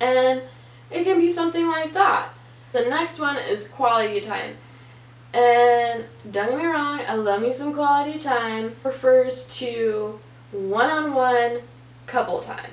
And 0.00 0.42
it 0.90 1.04
can 1.04 1.18
be 1.18 1.30
something 1.30 1.66
like 1.66 1.92
that. 1.94 2.28
The 2.74 2.86
next 2.86 3.20
one 3.20 3.36
is 3.36 3.68
quality 3.68 4.20
time. 4.20 4.56
And 5.32 6.06
don't 6.28 6.50
get 6.50 6.58
me 6.58 6.66
wrong, 6.66 7.02
I 7.06 7.14
love 7.14 7.40
me 7.40 7.52
some 7.52 7.72
quality 7.72 8.18
time. 8.18 8.74
Refers 8.82 9.48
to 9.58 10.18
one-on-one 10.50 11.60
couple 12.06 12.40
time. 12.40 12.72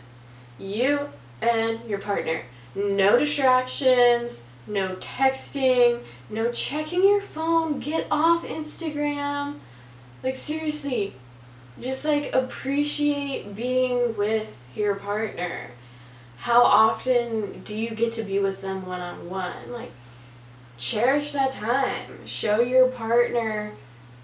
You 0.58 1.10
and 1.40 1.88
your 1.88 2.00
partner. 2.00 2.46
No 2.74 3.20
distractions, 3.20 4.50
no 4.66 4.96
texting, 4.96 6.00
no 6.32 6.52
checking 6.52 7.04
your 7.04 7.22
phone, 7.22 7.80
get 7.80 8.08
off 8.10 8.44
Instagram. 8.44 9.60
Like 10.24 10.36
seriously, 10.36 11.14
just 11.80 12.06
like 12.06 12.34
appreciate 12.34 13.56
being 13.56 14.18
with 14.18 14.58
your 14.74 14.96
partner. 14.96 15.70
How 16.41 16.63
often 16.63 17.62
do 17.62 17.75
you 17.75 17.91
get 17.91 18.12
to 18.13 18.23
be 18.23 18.39
with 18.39 18.62
them 18.62 18.88
one 18.88 18.99
on 18.99 19.30
one? 19.30 19.71
Like 19.71 19.91
cherish 20.75 21.34
that 21.34 21.51
time. 21.51 22.25
Show 22.25 22.62
your 22.62 22.88
partner 22.88 23.73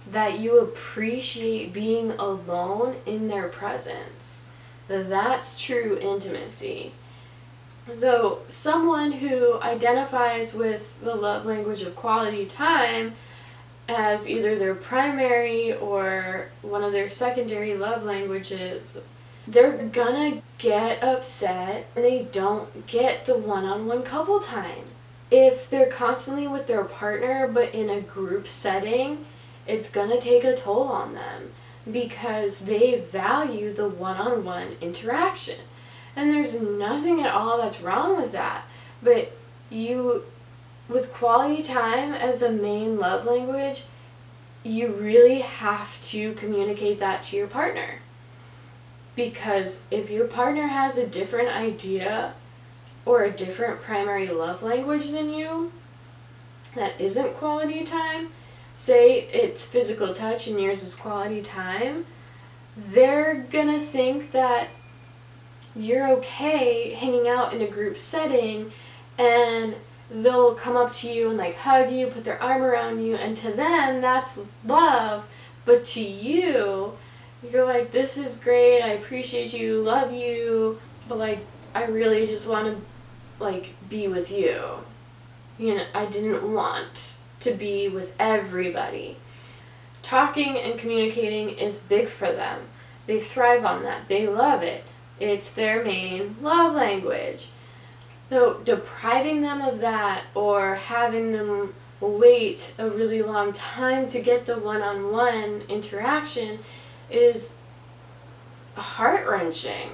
that 0.10 0.40
you 0.40 0.60
appreciate 0.60 1.74
being 1.74 2.12
alone 2.14 2.96
in 3.06 3.28
their 3.28 3.48
presence. 3.48 4.50
That's 4.88 5.62
true 5.62 6.00
intimacy. 6.02 6.94
So, 7.96 8.40
someone 8.48 9.12
who 9.12 9.62
identifies 9.62 10.56
with 10.56 11.00
the 11.02 11.14
love 11.14 11.46
language 11.46 11.84
of 11.84 11.96
quality 11.96 12.48
time 12.48 13.14
as 13.88 14.28
either 14.28 14.58
their 14.58 14.76
primary 14.76 15.72
or 15.72 16.50
one 16.64 16.84
of 16.84 16.92
their 16.92 17.10
secondary 17.10 17.78
love 17.78 18.04
languages, 18.04 19.00
they're 19.48 19.78
gonna 19.78 20.42
get 20.58 21.02
upset 21.02 21.88
and 21.96 22.04
they 22.04 22.24
don't 22.32 22.86
get 22.86 23.26
the 23.26 23.38
one 23.38 23.64
on 23.64 23.88
one 23.88 24.04
couple 24.04 24.40
time. 24.40 24.86
If 25.32 25.70
they're 25.70 25.90
constantly 25.90 26.48
with 26.48 26.68
their 26.68 26.84
partner 26.84 27.48
but 27.48 27.74
in 27.74 27.90
a 27.90 28.02
group 28.02 28.48
setting, 28.48 29.26
it's 29.66 29.90
to 29.92 30.20
take 30.20 30.44
a 30.44 30.56
toll 30.56 30.84
on 30.84 31.14
them 31.14 31.52
because 31.90 32.66
they 32.66 33.00
value 33.00 33.74
the 33.74 33.88
one 33.88 34.18
on 34.18 34.44
one 34.44 34.76
interaction. 34.82 35.60
And 36.16 36.30
there's 36.30 36.60
nothing 36.60 37.22
at 37.22 37.34
all 37.34 37.58
that's 37.62 37.82
wrong 37.82 38.18
with 38.18 38.32
that. 38.32 38.66
But 39.02 39.38
you, 39.70 40.26
with 40.90 41.14
quality 41.14 41.62
time 41.62 42.14
as 42.14 42.42
a 42.42 42.52
main 42.52 42.98
love 42.98 43.26
language, 43.26 43.86
you 44.64 44.88
really 44.88 45.40
have 45.40 46.02
to 46.02 46.34
communicate 46.34 47.00
that 47.00 47.24
to 47.24 47.38
your 47.38 47.48
partner. 47.48 48.00
Because 49.18 49.86
if 49.90 50.12
your 50.12 50.26
partner 50.26 50.68
has 50.68 50.98
a 50.98 51.08
different 51.08 51.50
idea 51.50 52.36
or 53.04 53.24
a 53.24 53.32
different 53.32 53.82
primary 53.82 54.28
love 54.28 54.62
language 54.62 55.10
than 55.10 55.32
you, 55.32 55.72
that 56.76 57.02
isn't 57.02 57.34
quality 57.34 57.84
time, 57.84 58.30
say 58.76 59.22
it's 59.34 59.70
physical 59.70 60.14
touch 60.14 60.48
and 60.48 60.62
yours 60.62 60.84
is 60.84 60.96
quality 60.96 61.42
time, 61.42 62.06
they're 62.78 63.48
gonna 63.50 63.80
think 63.80 64.32
that 64.34 64.68
you're 65.76 66.08
okay 66.10 66.92
hanging 66.94 67.28
out 67.28 67.54
in 67.54 67.62
a 67.62 67.68
group 67.68 67.98
setting 67.98 68.72
and 69.18 69.76
they'll 70.12 70.54
come 70.54 70.78
up 70.78 70.92
to 70.92 71.12
you 71.12 71.30
and 71.30 71.40
like 71.40 71.56
hug 71.56 71.92
you, 71.92 72.06
put 72.06 72.24
their 72.24 72.42
arm 72.42 72.62
around 72.62 73.04
you, 73.04 73.16
and 73.16 73.36
to 73.38 73.52
them 73.52 74.00
that's 74.00 74.40
love, 74.64 75.26
but 75.66 75.84
to 75.84 76.04
you, 76.04 76.94
you're 77.44 77.66
like, 77.66 77.92
this 77.92 78.18
is 78.18 78.44
great, 78.44 78.82
I 78.82 78.90
appreciate 78.90 79.54
you, 79.54 79.84
love 79.84 80.12
you, 80.12 80.80
but 81.08 81.18
like, 81.18 81.46
I 81.74 81.86
really 81.86 82.26
just 82.26 82.50
want 82.50 82.66
to 82.68 82.82
like 83.44 83.76
be 83.90 84.08
with 84.08 84.32
you. 84.32 84.62
You 85.58 85.76
know, 85.76 85.86
I 85.94 86.06
didn't 86.06 86.54
want 86.54 87.20
to 87.42 87.52
be 87.52 87.88
with 87.88 88.14
everybody. 88.20 89.18
Talking 90.02 90.58
and 90.58 90.80
communicating 90.80 91.50
is 91.50 91.80
big 91.82 92.08
for 92.08 92.32
them. 92.32 92.62
They 93.06 93.20
thrive 93.20 93.66
on 93.66 93.84
that. 93.84 94.08
They 94.08 94.28
love 94.28 94.64
it. 94.64 94.86
It's 95.20 95.52
their 95.52 95.84
main 95.84 96.38
love 96.42 96.76
language. 96.76 97.50
So 98.30 98.60
depriving 98.64 99.42
them 99.42 99.62
of 99.62 99.80
that 99.80 100.24
or 100.36 100.76
having 100.76 101.32
them 101.32 101.74
wait 102.00 102.74
a 102.78 102.90
really 102.90 103.22
long 103.22 103.54
time 103.54 104.08
to 104.08 104.22
get 104.22 104.46
the 104.46 104.58
one-on-one 104.58 105.64
interaction 105.70 106.60
is 107.10 107.62
heart-wrenching. 108.76 109.92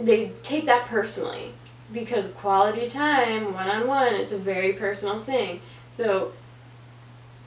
They 0.00 0.32
take 0.42 0.66
that 0.66 0.86
personally 0.86 1.54
because 1.92 2.30
quality 2.30 2.86
time, 2.88 3.52
one-on-one, 3.54 4.14
it's 4.14 4.32
a 4.32 4.38
very 4.38 4.72
personal 4.72 5.18
thing. 5.20 5.60
So 5.90 6.32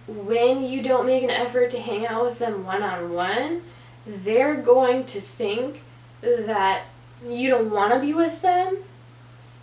when 0.08 0.64
you 0.64 0.82
don't 0.82 1.06
make 1.06 1.24
an 1.24 1.30
effort 1.30 1.70
to 1.72 1.80
hang 1.80 2.06
out 2.06 2.24
with 2.24 2.40
them 2.40 2.66
one-on-one, 2.66 3.62
they're 4.06 4.58
going 4.58 5.06
to 5.06 5.22
think 5.22 5.84
that 6.22 6.84
you 7.26 7.50
don't 7.50 7.72
want 7.72 7.94
to 7.94 8.00
be 8.00 8.14
with 8.14 8.42
them 8.42 8.78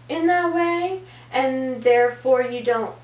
in 0.08 0.26
that 0.26 0.54
way, 0.54 1.00
and 1.30 1.82
therefore 1.82 2.42
you 2.42 2.62
don't 2.62 2.94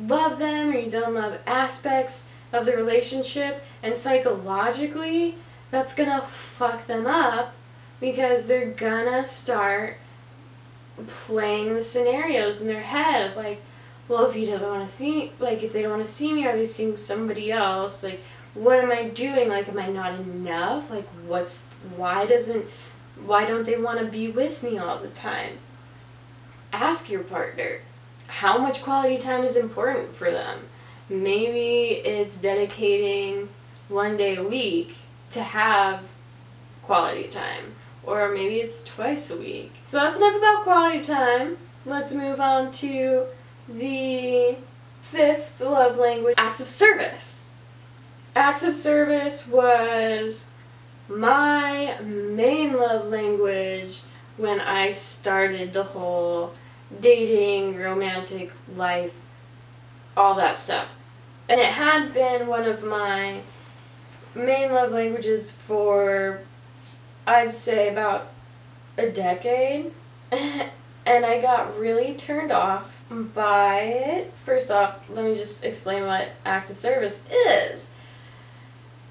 love 0.00 0.38
them 0.38 0.70
or 0.70 0.78
you 0.78 0.90
don't 0.90 1.14
love 1.14 1.38
aspects 1.46 2.32
of 2.52 2.66
the 2.66 2.76
relationship, 2.76 3.64
and 3.82 3.94
psychologically, 3.94 5.36
that's 5.70 5.94
gonna 5.94 6.22
fuck 6.22 6.86
them 6.86 7.06
up 7.06 7.54
because 8.00 8.46
they're 8.46 8.70
gonna 8.70 9.26
start 9.26 9.98
playing 11.06 11.74
the 11.74 11.82
scenarios 11.82 12.60
in 12.60 12.68
their 12.68 12.82
head 12.82 13.30
of 13.30 13.36
like, 13.36 13.62
well, 14.08 14.26
if 14.26 14.34
he 14.34 14.46
doesn't 14.46 14.68
want 14.68 14.86
to 14.86 14.92
see 14.92 15.14
me, 15.14 15.32
like, 15.38 15.62
if 15.62 15.72
they 15.72 15.82
don't 15.82 15.92
want 15.92 16.04
to 16.04 16.10
see 16.10 16.32
me, 16.32 16.46
are 16.46 16.56
they 16.56 16.64
seeing 16.64 16.96
somebody 16.96 17.52
else? 17.52 18.02
Like, 18.02 18.22
what 18.54 18.82
am 18.82 18.90
I 18.90 19.08
doing? 19.08 19.50
Like, 19.50 19.68
am 19.68 19.78
I 19.78 19.88
not 19.88 20.14
enough? 20.14 20.90
Like, 20.90 21.06
what's, 21.26 21.68
why 21.94 22.24
doesn't, 22.24 22.64
why 23.24 23.44
don't 23.44 23.66
they 23.66 23.76
want 23.76 23.98
to 23.98 24.06
be 24.06 24.28
with 24.28 24.62
me 24.62 24.78
all 24.78 24.98
the 24.98 25.08
time? 25.08 25.58
Ask 26.72 27.10
your 27.10 27.22
partner 27.22 27.80
how 28.28 28.58
much 28.58 28.82
quality 28.82 29.18
time 29.18 29.44
is 29.44 29.56
important 29.56 30.14
for 30.14 30.30
them. 30.30 30.67
Maybe 31.08 32.00
it's 32.06 32.40
dedicating 32.40 33.48
one 33.88 34.16
day 34.16 34.36
a 34.36 34.42
week 34.42 34.96
to 35.30 35.42
have 35.42 36.02
quality 36.82 37.28
time, 37.28 37.74
or 38.04 38.28
maybe 38.30 38.56
it's 38.56 38.84
twice 38.84 39.30
a 39.30 39.36
week. 39.36 39.72
So 39.90 39.98
that's 39.98 40.18
enough 40.18 40.36
about 40.36 40.64
quality 40.64 41.00
time. 41.00 41.56
Let's 41.86 42.12
move 42.14 42.40
on 42.40 42.70
to 42.72 43.26
the 43.68 44.56
fifth 45.00 45.60
love 45.60 45.96
language 45.96 46.34
acts 46.36 46.60
of 46.60 46.68
service. 46.68 47.50
Acts 48.36 48.62
of 48.62 48.74
service 48.74 49.48
was 49.48 50.50
my 51.08 51.98
main 52.02 52.76
love 52.76 53.08
language 53.08 54.02
when 54.36 54.60
I 54.60 54.90
started 54.90 55.72
the 55.72 55.84
whole 55.84 56.52
dating, 57.00 57.76
romantic 57.76 58.52
life, 58.76 59.14
all 60.18 60.34
that 60.34 60.58
stuff. 60.58 60.94
And 61.48 61.60
it 61.60 61.66
had 61.66 62.12
been 62.12 62.46
one 62.46 62.64
of 62.64 62.84
my 62.84 63.40
main 64.34 64.72
love 64.72 64.92
languages 64.92 65.52
for, 65.52 66.40
I'd 67.26 67.52
say, 67.52 67.88
about 67.88 68.28
a 68.98 69.08
decade. 69.08 69.92
and 70.30 71.24
I 71.24 71.40
got 71.40 71.78
really 71.78 72.14
turned 72.14 72.52
off 72.52 73.02
by 73.10 73.80
it. 73.80 74.32
First 74.34 74.70
off, 74.70 75.08
let 75.08 75.24
me 75.24 75.34
just 75.34 75.64
explain 75.64 76.04
what 76.04 76.32
acts 76.44 76.70
of 76.70 76.76
service 76.76 77.26
is. 77.30 77.94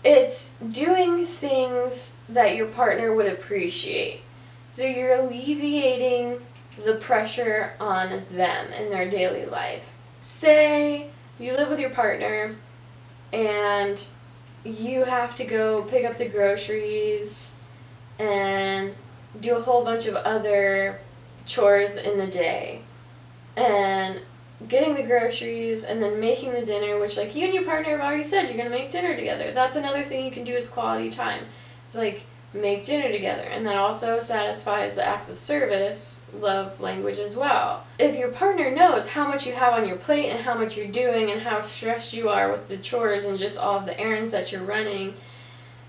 It's 0.04 0.54
doing 0.60 1.26
things 1.26 2.20
that 2.30 2.56
your 2.56 2.67
partner 2.67 3.13
would 3.13 3.26
appreciate. 3.26 4.22
So 4.70 4.84
you're 4.84 5.13
alleviating 5.13 6.39
the 6.86 6.93
pressure 6.93 7.74
on 7.80 8.24
them 8.32 8.72
in 8.74 8.91
their 8.91 9.10
daily 9.10 9.46
life. 9.46 9.96
Say 10.19 11.10
you 11.39 11.53
live 11.53 11.69
with 11.69 11.80
your 11.80 11.91
partner 11.91 12.51
and 13.32 14.03
you 14.63 15.03
have 15.03 15.36
to 15.36 15.45
go 15.45 15.84
pick 15.84 16.06
up 16.06 16.17
the 16.17 16.27
groceries 16.27 17.58
and 18.19 18.93
do 19.39 19.56
a 19.56 19.62
whole 19.62 19.84
bunch 19.84 20.08
of 20.08 20.15
other 20.15 20.99
chores 21.45 21.97
in 21.97 22.17
the 22.17 22.27
day. 22.27 22.82
And 23.56 24.19
getting 24.67 24.95
the 24.95 25.03
groceries 25.03 25.84
and 25.84 26.01
then 26.01 26.19
making 26.19 26.53
the 26.53 26.65
dinner, 26.65 26.99
which 26.99 27.17
like 27.17 27.36
you 27.36 27.45
and 27.45 27.53
your 27.53 27.63
partner 27.63 27.91
have 27.91 28.01
already 28.01 28.23
said 28.23 28.47
you're 28.47 28.58
gonna 28.58 28.69
make 28.69 28.89
dinner 28.89 29.15
together. 29.15 29.51
That's 29.51 29.75
another 29.75 30.03
thing 30.03 30.25
you 30.25 30.32
can 30.32 30.43
do 30.43 30.53
is 30.53 30.67
quality 30.67 31.10
time. 31.10 31.45
It's 31.86 31.95
like 31.95 32.23
make 32.53 32.86
dinner 32.86 33.12
together 33.12 33.43
and 33.43 33.65
that 33.65 33.75
also 33.75 34.19
satisfies 34.19 34.95
the 34.95 35.05
acts 35.05 35.29
of 35.29 35.38
service 35.38 36.25
love 36.33 36.79
language 36.79 37.17
as 37.17 37.36
well. 37.36 37.86
If 37.99 38.15
your 38.15 38.29
partner 38.29 38.71
knows 38.71 39.10
how 39.10 39.27
much 39.27 39.45
you 39.45 39.53
have 39.53 39.73
on 39.73 39.88
your 39.88 39.97
plate 39.97 40.29
and 40.29 40.39
how 40.39 40.55
much 40.55 40.77
you're 40.77 40.88
doing 40.88 41.29
and 41.29 41.41
how 41.41 41.62
stressed 41.62 42.13
you 42.13 42.29
are 42.29 42.49
with 42.49 42.67
the 42.67 42.77
chores 42.77 43.25
and 43.25 43.38
just 43.38 43.60
all 43.60 43.79
of 43.79 43.86
the 43.86 43.99
errands 43.99 44.31
that 44.31 44.51
you're 44.51 44.63
running 44.63 45.15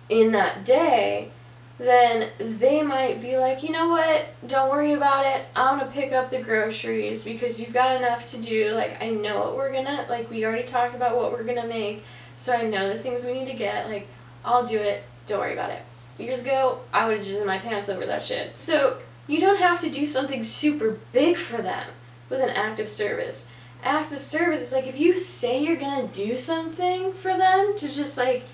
in 0.08 0.32
that 0.32 0.64
day, 0.64 1.30
then 1.78 2.30
they 2.38 2.82
might 2.82 3.20
be 3.20 3.38
like, 3.38 3.62
you 3.62 3.70
know 3.70 3.88
what, 3.88 4.26
don't 4.46 4.70
worry 4.70 4.94
about 4.94 5.24
it. 5.24 5.46
I'm 5.54 5.78
gonna 5.78 5.90
pick 5.90 6.12
up 6.12 6.28
the 6.28 6.42
groceries 6.42 7.24
because 7.24 7.60
you've 7.60 7.72
got 7.72 7.96
enough 7.96 8.28
to 8.32 8.42
do. 8.42 8.74
Like, 8.74 9.00
I 9.00 9.10
know 9.10 9.38
what 9.38 9.56
we're 9.56 9.72
gonna, 9.72 10.06
like, 10.08 10.28
we 10.28 10.44
already 10.44 10.64
talked 10.64 10.96
about 10.96 11.16
what 11.16 11.30
we're 11.30 11.44
gonna 11.44 11.68
make, 11.68 12.02
so 12.34 12.52
I 12.52 12.62
know 12.62 12.88
the 12.88 12.98
things 12.98 13.24
we 13.24 13.32
need 13.32 13.46
to 13.46 13.54
get. 13.54 13.88
Like, 13.88 14.08
I'll 14.44 14.66
do 14.66 14.78
it. 14.78 15.04
Don't 15.26 15.38
worry 15.38 15.52
about 15.52 15.70
it. 15.70 15.82
Years 16.18 16.40
ago, 16.40 16.80
I 16.92 17.06
would 17.06 17.18
have 17.18 17.26
just 17.26 17.40
in 17.40 17.46
my 17.46 17.58
pants 17.58 17.88
over 17.88 18.04
that 18.06 18.22
shit. 18.22 18.60
So, 18.60 18.98
you 19.28 19.40
don't 19.40 19.58
have 19.58 19.78
to 19.80 19.90
do 19.90 20.06
something 20.06 20.42
super 20.42 20.98
big 21.12 21.36
for 21.36 21.62
them 21.62 21.86
with 22.28 22.40
an 22.40 22.50
act 22.50 22.80
of 22.80 22.88
service. 22.88 23.50
Acts 23.82 24.12
of 24.12 24.22
service 24.22 24.60
is 24.60 24.72
like 24.72 24.86
if 24.86 24.98
you 24.98 25.18
say 25.18 25.62
you're 25.62 25.76
gonna 25.76 26.08
do 26.08 26.36
something 26.36 27.12
for 27.12 27.36
them 27.36 27.76
to 27.76 27.86
just 27.86 28.18
like 28.18 28.44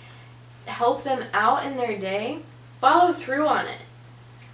help 0.67 1.05
them 1.05 1.25
out 1.33 1.65
in 1.65 1.77
their 1.77 1.97
day, 1.99 2.41
follow 2.81 3.13
through 3.13 3.47
on 3.47 3.67
it. 3.67 3.81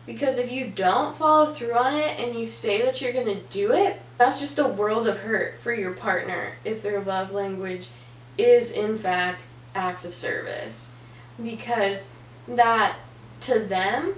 Because 0.07 0.39
if 0.39 0.51
you 0.51 0.69
don't 0.69 1.17
follow 1.17 1.47
through 1.47 1.75
on 1.75 1.95
it 1.95 2.19
and 2.19 2.39
you 2.39 2.47
say 2.47 2.83
that 2.83 3.01
you're 3.01 3.13
to 3.13 3.41
do 3.49 3.73
it, 3.73 4.01
that's 4.19 4.41
just 4.41 4.59
a 4.59 4.67
world 4.67 5.07
of 5.07 5.19
hurt 5.19 5.59
for 5.61 5.73
your 5.73 5.93
partner 5.93 6.55
if 6.65 6.83
their 6.83 7.01
love 7.01 7.33
language 7.33 7.89
is 8.37 8.73
in 8.73 8.99
fact 8.99 9.45
acts 9.75 10.05
of 10.05 10.15
service. 10.15 10.95
Because 11.43 12.13
that 12.57 12.97
to 13.41 13.59
them, 13.59 14.15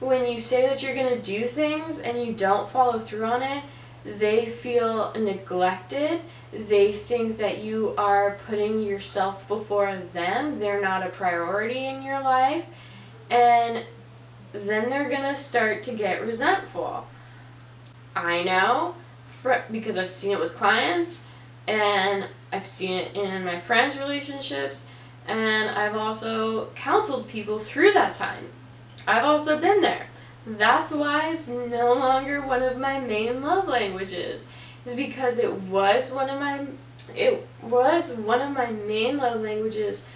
when 0.00 0.26
you 0.26 0.40
say 0.40 0.66
that 0.68 0.82
you're 0.82 0.94
going 0.94 1.14
to 1.14 1.22
do 1.22 1.46
things 1.46 1.98
and 1.98 2.24
you 2.24 2.32
don't 2.32 2.70
follow 2.70 2.98
through 2.98 3.24
on 3.24 3.42
it, 3.42 3.64
they 4.04 4.46
feel 4.46 5.12
neglected. 5.14 6.22
They 6.52 6.92
think 6.92 7.36
that 7.38 7.62
you 7.62 7.94
are 7.98 8.38
putting 8.46 8.82
yourself 8.82 9.46
before 9.46 9.96
them. 9.96 10.58
They're 10.58 10.80
not 10.80 11.06
a 11.06 11.10
priority 11.10 11.86
in 11.86 12.02
your 12.02 12.22
life 12.22 12.66
and 13.30 13.84
then 14.52 14.90
they're 14.90 15.08
gonna 15.08 15.36
start 15.36 15.82
to 15.84 15.94
get 15.94 16.22
resentful. 16.22 17.06
I 18.16 18.42
know, 18.42 18.96
because 19.70 19.96
I've 19.96 20.10
seen 20.10 20.32
it 20.32 20.40
with 20.40 20.56
clients, 20.56 21.28
and 21.68 22.26
I've 22.52 22.66
seen 22.66 22.94
it 22.94 23.14
in 23.14 23.44
my 23.44 23.60
friends' 23.60 23.98
relationships, 23.98 24.90
and 25.26 25.70
I've 25.70 25.96
also 25.96 26.66
counseled 26.74 27.28
people 27.28 27.58
through 27.58 27.92
that 27.92 28.14
time. 28.14 28.48
I've 29.06 29.24
also 29.24 29.58
been 29.58 29.80
there. 29.80 30.06
That's 30.46 30.92
why 30.92 31.32
it's 31.32 31.48
no 31.48 31.92
longer 31.94 32.40
one 32.40 32.62
of 32.62 32.78
my 32.78 33.00
main 33.00 33.42
love 33.42 33.68
languages. 33.68 34.50
Is 34.84 34.96
because 34.96 35.38
it 35.38 35.52
was 35.52 36.12
one 36.12 36.30
of 36.30 36.40
my 36.40 36.66
it 37.14 37.46
was 37.62 38.16
one 38.16 38.40
of 38.40 38.50
my 38.52 38.70
main 38.70 39.18
love 39.18 39.40
languages 39.42 40.08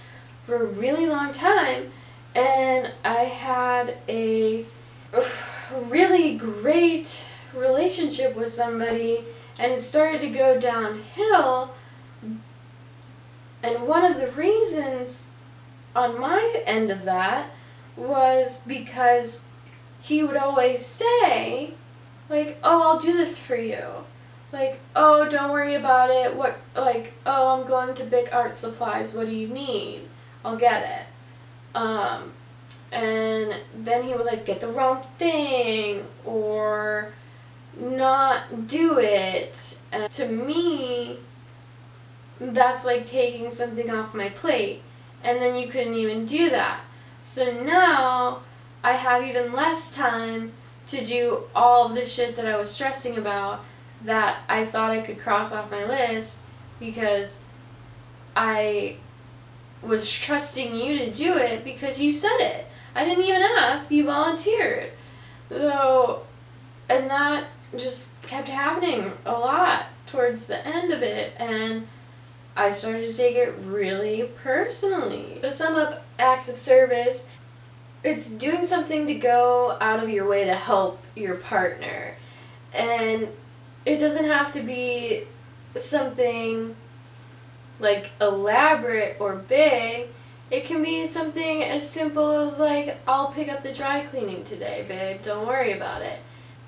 for 0.44 0.62
a 0.62 0.66
really 0.66 1.06
long 1.06 1.32
time 1.32 1.90
and 2.34 2.92
I 3.04 3.24
had 3.24 3.98
a 4.08 4.64
really 5.86 6.36
great 6.36 7.24
relationship 7.54 8.36
with 8.36 8.50
somebody 8.50 9.24
and 9.58 9.72
it 9.72 9.80
started 9.80 10.20
to 10.22 10.30
go 10.30 10.58
downhill 10.58 11.74
and 13.64 13.88
one 13.88 14.04
of 14.04 14.20
the 14.20 14.30
reasons 14.30 15.32
on 15.96 16.20
my 16.20 16.62
end 16.66 16.90
of 16.90 17.04
that 17.04 17.50
was 17.96 18.62
because 18.66 19.48
he 20.02 20.22
would 20.22 20.36
always 20.36 20.84
say, 20.84 21.72
like, 22.28 22.58
oh, 22.62 22.82
I'll 22.82 22.98
do 22.98 23.14
this 23.14 23.38
for 23.38 23.56
you. 23.56 23.84
Like, 24.52 24.80
oh, 24.94 25.28
don't 25.28 25.50
worry 25.50 25.74
about 25.74 26.10
it. 26.10 26.36
What, 26.36 26.58
like, 26.76 27.14
oh, 27.24 27.58
I'm 27.58 27.66
going 27.66 27.94
to 27.94 28.04
Bic 28.04 28.28
Art 28.34 28.54
Supplies. 28.54 29.14
What 29.14 29.26
do 29.26 29.32
you 29.34 29.48
need? 29.48 30.02
I'll 30.44 30.56
get 30.56 30.82
it. 30.84 31.76
Um, 31.76 32.32
and 32.92 33.54
then 33.74 34.04
he 34.04 34.14
would, 34.14 34.26
like, 34.26 34.44
get 34.44 34.60
the 34.60 34.68
wrong 34.68 35.04
thing 35.18 36.04
or 36.24 37.14
not 37.78 38.66
do 38.66 38.98
it. 38.98 39.78
And 39.90 40.10
to 40.12 40.28
me, 40.28 41.16
that's 42.40 42.84
like 42.84 43.06
taking 43.06 43.50
something 43.50 43.90
off 43.90 44.14
my 44.14 44.28
plate. 44.28 44.82
And 45.22 45.40
then 45.40 45.56
you 45.56 45.68
couldn't 45.68 45.94
even 45.94 46.26
do 46.26 46.50
that. 46.50 46.80
So 47.22 47.62
now 47.62 48.40
I 48.82 48.92
have 48.92 49.22
even 49.22 49.52
less 49.52 49.94
time 49.94 50.52
to 50.88 51.04
do 51.04 51.44
all 51.54 51.86
of 51.86 51.94
the 51.94 52.04
shit 52.04 52.36
that 52.36 52.46
I 52.46 52.58
was 52.58 52.70
stressing 52.70 53.16
about 53.16 53.64
that 54.04 54.40
I 54.48 54.66
thought 54.66 54.90
I 54.90 55.00
could 55.00 55.18
cross 55.18 55.52
off 55.52 55.70
my 55.70 55.84
list 55.84 56.42
because 56.78 57.44
I 58.36 58.96
was 59.82 60.12
trusting 60.12 60.74
you 60.74 60.98
to 60.98 61.10
do 61.10 61.38
it 61.38 61.64
because 61.64 62.00
you 62.00 62.12
said 62.12 62.38
it. 62.38 62.66
I 62.94 63.04
didn't 63.04 63.24
even 63.24 63.42
ask, 63.42 63.90
you 63.90 64.04
volunteered. 64.04 64.90
So, 65.48 66.24
and 66.88 67.10
that 67.10 67.46
just 67.76 68.22
kept 68.22 68.48
happening 68.48 69.12
a 69.24 69.32
lot 69.32 69.86
towards 70.06 70.46
the 70.46 70.66
end 70.66 70.92
of 70.92 71.02
it, 71.02 71.32
and 71.38 71.88
I 72.56 72.70
started 72.70 73.06
to 73.06 73.16
take 73.16 73.36
it 73.36 73.54
really 73.64 74.30
personally. 74.42 75.38
To 75.42 75.50
sum 75.50 75.74
up 75.74 76.04
acts 76.18 76.48
of 76.48 76.56
service, 76.56 77.28
it's 78.04 78.30
doing 78.30 78.62
something 78.62 79.06
to 79.06 79.14
go 79.14 79.76
out 79.80 80.02
of 80.02 80.08
your 80.08 80.28
way 80.28 80.44
to 80.44 80.54
help 80.54 81.02
your 81.16 81.34
partner. 81.34 82.16
And 82.72 83.28
it 83.84 83.98
doesn't 83.98 84.26
have 84.26 84.52
to 84.52 84.60
be 84.60 85.24
something 85.74 86.76
like 87.80 88.10
elaborate 88.20 89.16
or 89.18 89.34
big. 89.34 90.08
It 90.50 90.64
can 90.66 90.82
be 90.82 91.06
something 91.06 91.62
as 91.62 91.88
simple 91.88 92.30
as 92.30 92.58
like, 92.58 92.98
I'll 93.08 93.32
pick 93.32 93.48
up 93.48 93.62
the 93.62 93.72
dry 93.72 94.00
cleaning 94.02 94.44
today, 94.44 94.84
babe. 94.86 95.22
Don't 95.22 95.46
worry 95.46 95.72
about 95.72 96.02
it. 96.02 96.20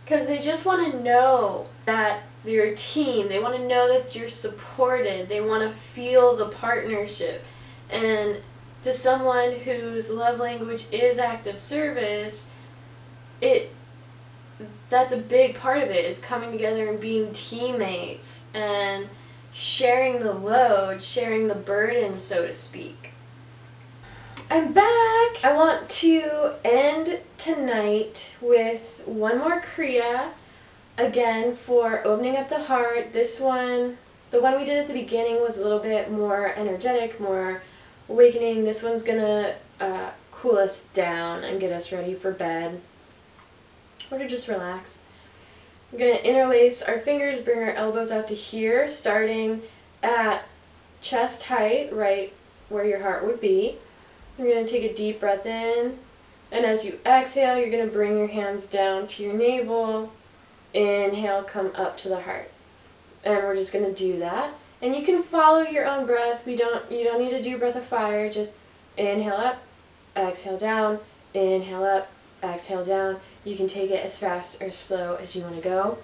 Because 0.05 0.27
they 0.27 0.39
just 0.39 0.67
want 0.67 0.93
to 0.93 1.03
know 1.03 1.67
that 1.85 2.23
you're 2.49 2.75
team. 2.75 3.29
They 3.29 3.39
want 3.39 3.57
to 3.57 3.67
know 3.67 3.89
that 3.93 4.15
you're 4.15 4.29
supported. 4.29 5.29
They 5.29 5.41
want 5.41 5.63
to 5.63 5.77
feel 5.77 6.37
the 6.37 6.47
partnership. 6.47 7.45
And 7.91 8.43
to 8.83 8.93
someone 8.93 9.53
whose 9.53 10.11
love 10.11 10.39
language 10.39 10.87
is 10.93 11.19
acts 11.19 11.47
of 11.47 11.61
service, 11.61 12.53
it 13.41 13.73
that's 14.89 15.13
a 15.13 15.19
big 15.19 15.57
part 15.57 15.83
of 15.83 15.91
it 15.91 16.05
is 16.05 16.21
coming 16.21 16.53
together 16.53 16.89
and 16.89 17.01
being 17.01 17.33
teammates 17.33 18.49
and 18.55 19.09
sharing 19.53 20.21
the 20.21 20.33
load, 20.33 21.03
sharing 21.03 21.49
the 21.49 21.55
burden, 21.55 22.17
so 22.17 22.47
to 22.47 22.55
speak. 22.55 23.13
I'm 24.51 24.73
back! 24.73 25.45
I 25.45 25.53
want 25.55 25.89
to 25.89 26.53
end 26.65 27.21
tonight 27.37 28.37
with 28.41 29.03
one 29.05 29.39
more 29.39 29.61
Kriya, 29.61 30.31
again 30.99 31.55
for 31.55 32.07
opening 32.07 32.37
up 32.37 32.49
the 32.49 32.65
heart. 32.65 33.13
This 33.13 33.41
one, 33.41 33.99
the 34.31 34.41
one 34.41 34.59
we 34.59 34.65
did 34.65 34.79
at 34.79 34.89
the 34.89 34.95
beginning 34.95 35.41
was 35.41 35.59
a 35.59 35.63
little 35.63 35.79
bit 35.79 36.11
more 36.11 36.55
energetic, 36.55 37.21
more 37.21 37.63
awakening. 38.09 38.65
This 38.65 38.83
one's 38.83 39.03
gonna 39.03 39.57
uh, 39.81 40.11
cool 40.33 40.57
us 40.57 40.87
down 40.87 41.45
and 41.45 41.61
get 41.61 41.73
us 41.73 41.93
ready 41.93 42.15
for 42.15 42.33
bed 42.33 42.81
or 44.11 44.19
to 44.19 44.29
just 44.29 44.49
relax. 44.49 45.05
We're 45.93 45.99
to 45.99 46.29
interlace 46.29 46.83
our 46.83 46.99
fingers, 46.99 47.41
bring 47.41 47.61
our 47.61 47.71
elbows 47.71 48.11
out 48.11 48.29
to 48.29 48.35
here, 48.35 48.89
starting 48.89 49.63
at 50.03 50.45
chest 51.01 51.45
height, 51.45 51.93
right 51.93 52.33
where 52.69 52.85
your 52.85 53.03
heart 53.03 53.25
would 53.25 53.41
be. 53.41 53.77
You're 54.39 54.53
to 54.53 54.71
take 54.71 54.91
a 54.91 54.95
deep 54.95 55.21
breath 55.21 55.47
in, 55.47 55.99
and 56.53 56.65
as 56.65 56.85
you 56.85 56.99
exhale, 57.07 57.59
you're 57.59 57.71
to 57.87 57.93
bring 57.93 58.19
your 58.19 58.27
hands 58.27 58.67
down 58.67 59.07
to 59.09 59.23
your 59.23 59.33
navel. 59.33 60.13
Inhale, 60.77 61.43
come 61.43 61.73
up 61.75 61.97
to 61.99 62.11
the 62.11 62.21
heart. 62.21 62.51
And 63.25 63.43
we're 63.43 63.57
just 63.57 63.73
going 63.73 63.87
to 63.87 63.95
do 63.95 64.19
that. 64.19 64.53
And 64.83 64.95
you 64.95 65.03
can 65.03 65.23
follow 65.23 65.63
your 65.63 65.87
own 65.87 66.05
breath. 66.05 66.45
We 66.45 66.55
don't 66.55 66.91
you 66.91 67.03
don't 67.03 67.19
need 67.19 67.31
to 67.31 67.43
do 67.43 67.57
breath 67.57 67.77
of 67.77 67.85
fire. 67.85 68.31
Just 68.31 68.59
inhale 68.99 69.35
up, 69.35 69.63
exhale 70.15 70.59
down, 70.59 70.99
inhale 71.33 71.83
up, 71.83 72.09
exhale 72.45 72.85
down. 72.85 73.21
You 73.43 73.57
can 73.57 73.67
take 73.67 73.91
it 73.91 74.05
as 74.05 74.19
fast 74.19 74.63
or 74.63 74.71
slow 74.71 75.17
as 75.17 75.35
you 75.35 75.43
want 75.43 75.57
to 75.57 75.63
go. 75.63 75.99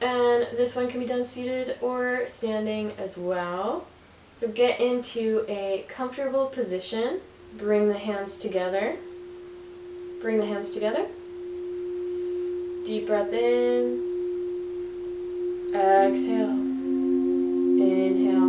And 0.00 0.48
this 0.58 0.74
one 0.74 0.88
can 0.88 0.98
be 0.98 1.06
done 1.06 1.24
seated 1.24 1.78
or 1.80 2.26
standing 2.26 2.92
as 2.98 3.16
well. 3.16 3.86
So 4.34 4.48
get 4.48 4.80
into 4.80 5.44
a 5.48 5.86
comfortable 5.88 6.46
position. 6.46 7.20
Bring 7.56 7.88
the 7.88 7.98
hands 7.98 8.38
together. 8.38 8.96
Bring 10.20 10.38
the 10.38 10.46
hands 10.46 10.74
together. 10.74 11.06
Deep 12.84 13.06
breath 13.06 13.32
in. 13.32 14.15
Uh, 15.76 16.08
exhale. 16.08 16.56
Inhale. 17.76 18.48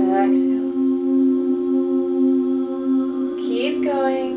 Uh, 0.00 0.24
exhale. 0.26 0.72
Keep 3.38 3.84
going. 3.84 4.33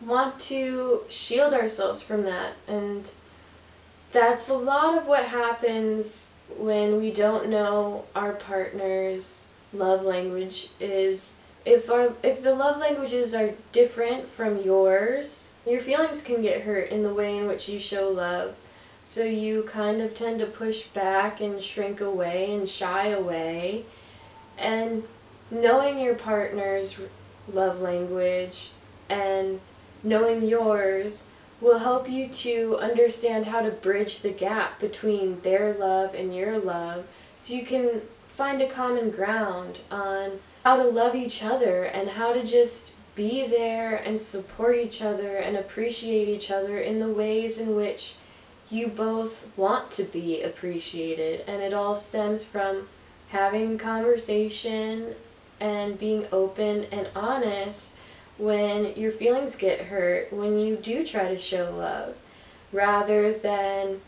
Want 0.00 0.38
to 0.38 1.02
shield 1.08 1.54
ourselves 1.54 2.02
from 2.02 2.22
that. 2.24 2.54
And 2.68 3.10
that's 4.12 4.48
a 4.48 4.54
lot 4.54 4.96
of 4.96 5.06
what 5.06 5.26
happens 5.26 6.34
when 6.56 6.98
we 6.98 7.10
don't 7.10 7.48
know 7.48 8.04
our 8.14 8.32
partner's 8.32 9.56
love 9.72 10.02
language 10.02 10.68
is 10.80 11.38
if 11.64 11.90
our 11.90 12.12
if 12.22 12.42
the 12.42 12.54
love 12.54 12.78
languages 12.78 13.34
are 13.34 13.54
different 13.72 14.30
from 14.30 14.62
yours, 14.62 15.56
your 15.66 15.80
feelings 15.80 16.22
can 16.22 16.40
get 16.40 16.62
hurt 16.62 16.90
in 16.90 17.02
the 17.02 17.12
way 17.12 17.36
in 17.36 17.46
which 17.46 17.68
you 17.68 17.80
show 17.80 18.08
love. 18.08 18.54
So 19.04 19.24
you 19.24 19.64
kind 19.64 20.00
of 20.00 20.14
tend 20.14 20.38
to 20.40 20.46
push 20.46 20.84
back 20.86 21.40
and 21.40 21.60
shrink 21.60 22.00
away 22.00 22.54
and 22.54 22.68
shy 22.68 23.08
away. 23.08 23.84
And 24.56 25.04
knowing 25.50 25.98
your 25.98 26.14
partner's 26.14 27.00
love 27.52 27.80
language 27.80 28.70
and 29.08 29.60
knowing 30.06 30.42
yours 30.42 31.32
will 31.60 31.78
help 31.78 32.08
you 32.08 32.28
to 32.28 32.78
understand 32.78 33.46
how 33.46 33.60
to 33.60 33.70
bridge 33.70 34.20
the 34.20 34.30
gap 34.30 34.78
between 34.78 35.40
their 35.40 35.74
love 35.74 36.14
and 36.14 36.34
your 36.34 36.58
love 36.58 37.04
so 37.40 37.52
you 37.52 37.64
can 37.64 38.02
find 38.28 38.62
a 38.62 38.68
common 38.68 39.10
ground 39.10 39.80
on 39.90 40.38
how 40.64 40.76
to 40.76 40.84
love 40.84 41.14
each 41.14 41.42
other 41.42 41.84
and 41.84 42.10
how 42.10 42.32
to 42.32 42.44
just 42.44 42.94
be 43.16 43.46
there 43.46 43.96
and 43.96 44.20
support 44.20 44.76
each 44.76 45.02
other 45.02 45.38
and 45.38 45.56
appreciate 45.56 46.28
each 46.28 46.50
other 46.50 46.78
in 46.78 46.98
the 46.98 47.08
ways 47.08 47.58
in 47.58 47.74
which 47.74 48.16
you 48.70 48.86
both 48.86 49.46
want 49.56 49.90
to 49.90 50.04
be 50.04 50.42
appreciated. 50.42 51.42
And 51.48 51.62
it 51.62 51.72
all 51.72 51.96
stems 51.96 52.44
from 52.44 52.88
having 53.28 53.78
conversation 53.78 55.14
and 55.58 55.98
being 55.98 56.26
open 56.30 56.84
and 56.92 57.08
honest 57.16 57.98
when 58.38 58.94
your 58.96 59.12
feelings 59.12 59.56
get 59.56 59.86
hurt, 59.86 60.32
when 60.32 60.58
you 60.58 60.76
do 60.76 61.06
try 61.06 61.28
to 61.28 61.38
show 61.38 61.74
love, 61.74 62.14
rather 62.72 63.32
than 63.32 64.00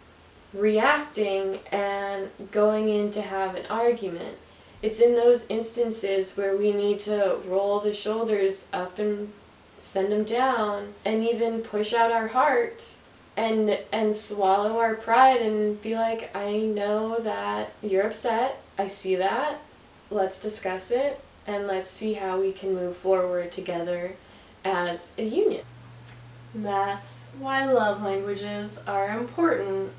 reacting 0.52 1.60
and 1.72 2.30
going 2.50 2.88
in 2.88 3.10
to 3.10 3.22
have 3.22 3.54
an 3.54 3.66
argument. 3.66 4.36
It's 4.80 5.00
in 5.00 5.14
those 5.14 5.50
instances 5.50 6.36
where 6.36 6.56
we 6.56 6.72
need 6.72 7.00
to 7.00 7.38
roll 7.46 7.80
the 7.80 7.94
shoulders 7.94 8.68
up 8.72 8.98
and 8.98 9.32
send 9.76 10.12
them 10.12 10.24
down 10.24 10.94
and 11.04 11.24
even 11.24 11.60
push 11.60 11.92
out 11.92 12.12
our 12.12 12.28
heart 12.28 12.96
and 13.36 13.78
and 13.92 14.14
swallow 14.16 14.78
our 14.78 14.94
pride 14.94 15.40
and 15.40 15.80
be 15.80 15.94
like 15.94 16.34
I 16.34 16.58
know 16.58 17.18
that 17.20 17.72
you're 17.80 18.06
upset. 18.06 18.60
I 18.78 18.88
see 18.88 19.16
that. 19.16 19.60
Let's 20.10 20.40
discuss 20.40 20.90
it 20.90 21.20
and 21.48 21.66
let's 21.66 21.90
see 21.90 22.12
how 22.12 22.38
we 22.38 22.52
can 22.52 22.74
move 22.74 22.96
forward 22.96 23.50
together 23.50 24.12
as 24.64 25.18
a 25.18 25.24
union. 25.24 25.64
That's 26.54 27.26
why 27.38 27.64
love 27.64 28.02
languages 28.02 28.84
are 28.86 29.18
important. 29.18 29.92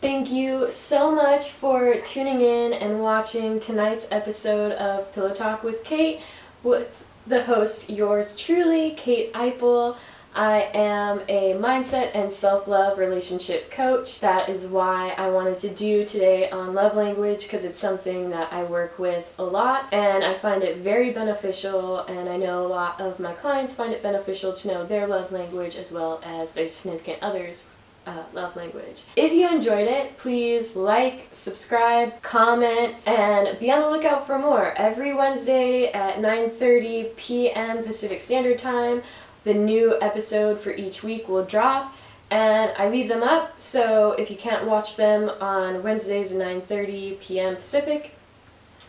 Thank 0.00 0.30
you 0.30 0.70
so 0.70 1.14
much 1.14 1.50
for 1.50 2.00
tuning 2.00 2.40
in 2.40 2.72
and 2.72 3.00
watching 3.00 3.60
tonight's 3.60 4.08
episode 4.10 4.72
of 4.72 5.12
Pillow 5.12 5.34
Talk 5.34 5.62
with 5.62 5.84
Kate 5.84 6.20
with 6.62 7.04
the 7.26 7.44
host, 7.44 7.90
yours 7.90 8.34
truly, 8.34 8.92
Kate 8.92 9.30
Eipel. 9.34 9.96
I 10.34 10.70
am 10.74 11.22
a 11.28 11.54
mindset 11.54 12.12
and 12.14 12.32
self 12.32 12.68
love 12.68 12.98
relationship 12.98 13.70
coach. 13.70 14.20
That 14.20 14.48
is 14.48 14.66
why 14.66 15.14
I 15.18 15.28
wanted 15.30 15.56
to 15.58 15.74
do 15.74 16.04
today 16.04 16.48
on 16.50 16.74
love 16.74 16.94
language 16.94 17.42
because 17.42 17.64
it's 17.64 17.78
something 17.78 18.30
that 18.30 18.52
I 18.52 18.62
work 18.62 18.98
with 18.98 19.32
a 19.38 19.44
lot 19.44 19.92
and 19.92 20.22
I 20.22 20.34
find 20.34 20.62
it 20.62 20.78
very 20.78 21.10
beneficial. 21.10 22.00
And 22.00 22.28
I 22.28 22.36
know 22.36 22.64
a 22.64 22.68
lot 22.68 23.00
of 23.00 23.18
my 23.18 23.32
clients 23.32 23.74
find 23.74 23.92
it 23.92 24.02
beneficial 24.02 24.52
to 24.52 24.68
know 24.68 24.86
their 24.86 25.06
love 25.06 25.32
language 25.32 25.74
as 25.74 25.92
well 25.92 26.20
as 26.24 26.54
their 26.54 26.68
significant 26.68 27.18
others. 27.22 27.70
Uh, 28.06 28.22
love 28.32 28.56
language. 28.56 29.04
If 29.14 29.34
you 29.34 29.46
enjoyed 29.46 29.86
it, 29.86 30.16
please 30.16 30.74
like, 30.74 31.28
subscribe, 31.32 32.22
comment, 32.22 32.96
and 33.04 33.58
be 33.60 33.70
on 33.70 33.82
the 33.82 33.90
lookout 33.90 34.26
for 34.26 34.38
more. 34.38 34.72
Every 34.76 35.12
Wednesday 35.12 35.92
at 35.92 36.16
9:30 36.16 37.14
p.m. 37.16 37.84
Pacific 37.84 38.20
Standard 38.20 38.56
Time, 38.56 39.02
the 39.44 39.54
new 39.54 39.96
episode 40.00 40.60
for 40.60 40.70
each 40.70 41.02
week 41.02 41.28
will 41.28 41.44
drop 41.44 41.94
and 42.30 42.72
I 42.78 42.88
leave 42.88 43.08
them 43.08 43.22
up 43.22 43.58
so 43.58 44.12
if 44.12 44.30
you 44.30 44.36
can't 44.36 44.66
watch 44.66 44.96
them 44.96 45.30
on 45.40 45.82
Wednesdays 45.82 46.32
at 46.34 46.40
9:30 46.40 47.20
p.m. 47.20 47.56
Pacific, 47.56 48.14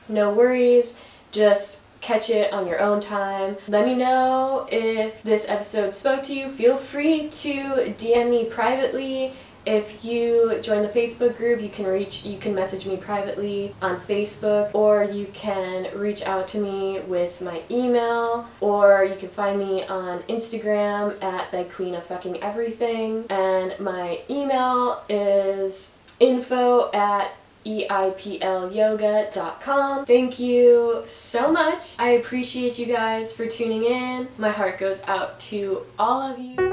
no 0.07 0.31
worries. 0.31 1.01
Just 1.31 1.83
catch 2.01 2.29
it 2.29 2.51
on 2.51 2.67
your 2.67 2.79
own 2.79 2.99
time. 2.99 3.57
Let 3.67 3.85
me 3.85 3.95
know 3.95 4.67
if 4.71 5.21
this 5.23 5.47
episode 5.49 5.93
spoke 5.93 6.23
to 6.23 6.35
you. 6.35 6.49
Feel 6.49 6.77
free 6.77 7.29
to 7.29 7.93
DM 7.97 8.29
me 8.29 8.45
privately 8.45 9.33
if 9.65 10.03
you 10.03 10.59
join 10.61 10.81
the 10.81 10.89
Facebook 10.89 11.37
group, 11.37 11.61
you 11.61 11.69
can 11.69 11.85
reach 11.85 12.25
you 12.25 12.37
can 12.37 12.55
message 12.55 12.85
me 12.85 12.97
privately 12.97 13.73
on 13.81 13.99
Facebook 13.99 14.73
or 14.73 15.03
you 15.03 15.27
can 15.33 15.87
reach 15.97 16.23
out 16.23 16.47
to 16.49 16.59
me 16.59 16.99
with 17.01 17.41
my 17.41 17.61
email 17.69 18.47
or 18.59 19.05
you 19.05 19.15
can 19.15 19.29
find 19.29 19.59
me 19.59 19.83
on 19.83 20.19
Instagram 20.23 21.21
at 21.23 21.51
the 21.51 21.63
queen 21.65 21.93
of 21.95 22.03
fucking 22.05 22.41
everything 22.41 23.25
and 23.29 23.79
my 23.79 24.21
email 24.29 25.03
is 25.09 25.99
info 26.19 26.91
at 26.91 27.31
EIPLyoga.com. 27.65 30.05
Thank 30.05 30.39
you 30.39 31.03
so 31.05 31.51
much. 31.51 31.95
I 31.99 32.11
appreciate 32.11 32.79
you 32.79 32.85
guys 32.87 33.35
for 33.35 33.45
tuning 33.45 33.83
in. 33.83 34.29
My 34.37 34.49
heart 34.49 34.79
goes 34.79 35.03
out 35.03 35.37
to 35.41 35.85
all 35.99 36.21
of 36.21 36.39
you. 36.39 36.70